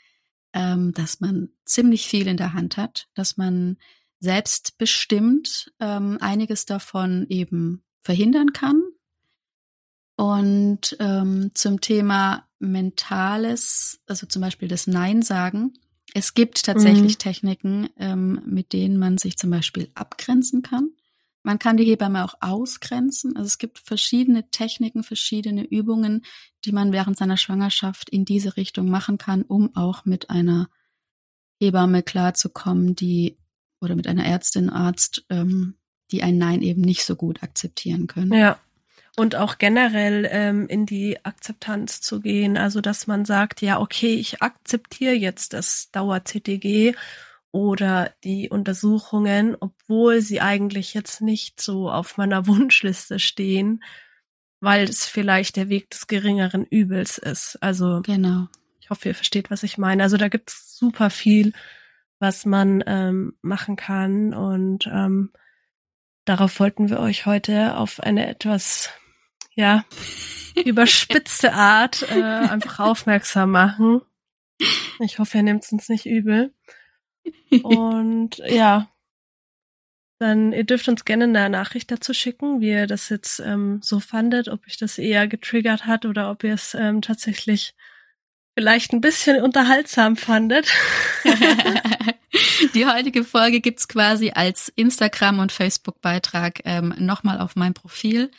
ähm, 0.53 0.93
dass 0.93 1.19
man 1.19 1.49
ziemlich 1.65 2.07
viel 2.07 2.27
in 2.27 2.37
der 2.37 2.53
Hand 2.53 2.77
hat, 2.77 3.07
dass 3.15 3.37
man 3.37 3.77
selbstbestimmt 4.19 5.73
ähm, 5.79 6.17
einiges 6.21 6.65
davon 6.65 7.25
eben 7.29 7.83
verhindern 8.01 8.53
kann. 8.53 8.81
Und 10.15 10.95
ähm, 10.99 11.51
zum 11.53 11.81
Thema 11.81 12.47
Mentales, 12.59 13.99
also 14.07 14.27
zum 14.27 14.41
Beispiel 14.41 14.67
das 14.67 14.87
Nein 14.87 15.21
sagen, 15.21 15.73
es 16.13 16.35
gibt 16.35 16.63
tatsächlich 16.63 17.13
mhm. 17.13 17.19
Techniken, 17.19 17.89
ähm, 17.97 18.41
mit 18.45 18.71
denen 18.71 18.97
man 18.97 19.17
sich 19.17 19.37
zum 19.37 19.49
Beispiel 19.49 19.89
abgrenzen 19.95 20.61
kann. 20.61 20.91
Man 21.43 21.59
kann 21.59 21.77
die 21.77 21.83
Hebamme 21.83 22.23
auch 22.23 22.35
ausgrenzen. 22.39 23.35
Also 23.35 23.47
es 23.47 23.57
gibt 23.57 23.79
verschiedene 23.79 24.49
Techniken, 24.49 25.03
verschiedene 25.03 25.63
Übungen, 25.63 26.25
die 26.63 26.71
man 26.71 26.93
während 26.93 27.17
seiner 27.17 27.37
Schwangerschaft 27.37 28.09
in 28.09 28.23
diese 28.23 28.55
Richtung 28.55 28.89
machen 28.89 29.17
kann, 29.17 29.43
um 29.43 29.75
auch 29.75 30.05
mit 30.05 30.29
einer 30.29 30.69
Hebamme 31.59 32.01
klarzukommen, 32.01 32.95
die 32.95 33.37
oder 33.81 33.95
mit 33.95 34.07
einer 34.07 34.25
Ärztin, 34.25 34.69
Arzt, 34.69 35.25
ähm, 35.29 35.75
die 36.11 36.23
ein 36.23 36.37
Nein 36.37 36.61
eben 36.61 36.81
nicht 36.81 37.03
so 37.03 37.15
gut 37.17 37.43
akzeptieren 37.43 38.07
können. 38.07 38.33
Ja. 38.33 38.57
Und 39.15 39.35
auch 39.35 39.59
generell 39.59 40.27
ähm, 40.31 40.67
in 40.67 40.85
die 40.85 41.23
Akzeptanz 41.23 42.01
zu 42.01 42.19
gehen. 42.19 42.57
Also 42.57 42.81
dass 42.81 43.05
man 43.05 43.25
sagt, 43.25 43.61
ja, 43.61 43.79
okay, 43.79 44.15
ich 44.15 44.41
akzeptiere 44.41 45.13
jetzt 45.13 45.53
das 45.53 45.91
Dauer-CTG 45.91 46.95
oder 47.53 48.11
die 48.23 48.49
Untersuchungen, 48.49 49.55
obwohl 49.59 50.21
sie 50.21 50.41
eigentlich 50.41 50.95
jetzt 50.95 51.21
nicht 51.21 51.61
so 51.61 51.89
auf 51.89 52.17
meiner 52.17 52.47
Wunschliste 52.47 53.19
stehen, 53.19 53.83
weil 54.59 54.89
es 54.89 55.05
vielleicht 55.05 55.55
der 55.55 55.69
Weg 55.69 55.89
des 55.91 56.07
geringeren 56.07 56.65
Übels 56.65 57.17
ist. 57.17 57.57
Also 57.61 58.01
genau. 58.01 58.47
Ich 58.81 58.89
hoffe, 58.89 59.09
ihr 59.09 59.15
versteht, 59.15 59.51
was 59.51 59.63
ich 59.63 59.77
meine. 59.77 60.03
Also 60.03 60.17
da 60.17 60.27
gibt 60.27 60.49
es 60.49 60.75
super 60.77 61.09
viel, 61.09 61.53
was 62.19 62.45
man 62.45 62.83
ähm, 62.87 63.37
machen 63.41 63.75
kann 63.75 64.33
und 64.33 64.87
ähm, 64.87 65.31
darauf 66.25 66.59
wollten 66.59 66.89
wir 66.89 66.99
euch 66.99 67.25
heute 67.25 67.77
auf 67.77 67.99
eine 67.99 68.27
etwas 68.27 68.89
ja 69.53 69.85
überspitzte 70.65 71.53
Art 71.53 72.03
äh, 72.09 72.23
einfach 72.23 72.79
aufmerksam 72.79 73.51
machen. 73.51 74.01
Ich 74.99 75.19
hoffe, 75.19 75.37
ihr 75.37 75.43
nehmt 75.43 75.65
es 75.65 75.71
uns 75.71 75.87
nicht 75.89 76.07
übel. 76.07 76.51
Und 77.63 78.37
ja, 78.45 78.89
dann 80.19 80.53
ihr 80.53 80.63
dürft 80.63 80.87
uns 80.87 81.05
gerne 81.05 81.25
eine 81.25 81.49
Nachricht 81.49 81.91
dazu 81.91 82.13
schicken, 82.13 82.61
wie 82.61 82.69
ihr 82.69 82.87
das 82.87 83.09
jetzt 83.09 83.39
ähm, 83.39 83.79
so 83.83 83.99
fandet, 83.99 84.47
ob 84.47 84.65
euch 84.67 84.77
das 84.77 84.97
eher 84.97 85.27
getriggert 85.27 85.85
hat 85.85 86.05
oder 86.05 86.31
ob 86.31 86.43
ihr 86.43 86.53
es 86.53 86.73
ähm, 86.73 87.01
tatsächlich 87.01 87.73
vielleicht 88.55 88.93
ein 88.93 89.01
bisschen 89.01 89.41
unterhaltsam 89.41 90.15
fandet. 90.15 90.71
Die 92.73 92.85
heutige 92.85 93.23
Folge 93.23 93.59
gibt's 93.59 93.87
quasi 93.87 94.31
als 94.33 94.69
Instagram- 94.69 95.39
und 95.39 95.51
Facebook-Beitrag 95.51 96.61
ähm, 96.65 96.93
nochmal 96.97 97.39
auf 97.39 97.55
mein 97.55 97.73
Profil. 97.73 98.31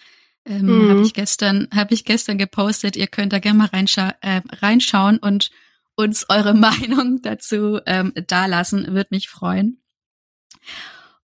Ähm, 0.47 0.67
mhm. 0.67 0.91
Habe 0.91 1.03
ich 1.03 1.15
gestern 1.15 1.69
habe 1.75 1.95
ich 1.95 2.05
gestern 2.05 2.39
gepostet. 2.39 2.97
Ihr 2.97 3.07
könnt 3.07 3.33
da 3.33 3.39
gerne 3.39 3.59
mal 3.59 3.67
reinscha 3.67 4.15
äh, 4.21 4.41
reinschauen 4.61 5.19
und 5.19 5.51
uns 5.97 6.27
eure 6.29 6.55
Meinung 6.55 7.23
dazu 7.23 7.81
ähm, 7.87 8.13
dalassen. 8.27 8.87
Würde 8.89 9.09
mich 9.11 9.29
freuen. 9.29 9.83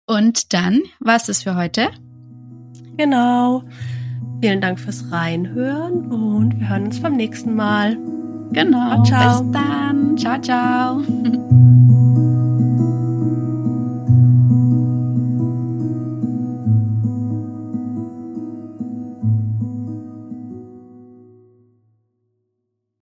Und 0.07 0.53
dann 0.53 0.83
war's 0.99 1.27
das 1.27 1.45
für 1.45 1.55
heute. 1.55 1.91
Genau. 2.97 3.65
Vielen 4.43 4.61
Dank 4.61 4.81
fürs 4.81 5.13
Reinhören 5.13 6.11
und 6.11 6.59
wir 6.59 6.69
hören 6.69 6.87
uns 6.87 7.01
beim 7.01 7.15
nächsten 7.15 7.55
Mal. 7.55 7.97
Genau. 8.53 9.03
Ciao, 9.05 9.05
ciao. 9.05 9.43
Bis 9.43 9.53
dann. 9.53 10.19
Ciao, 10.19 10.41
ciao. 10.41 11.77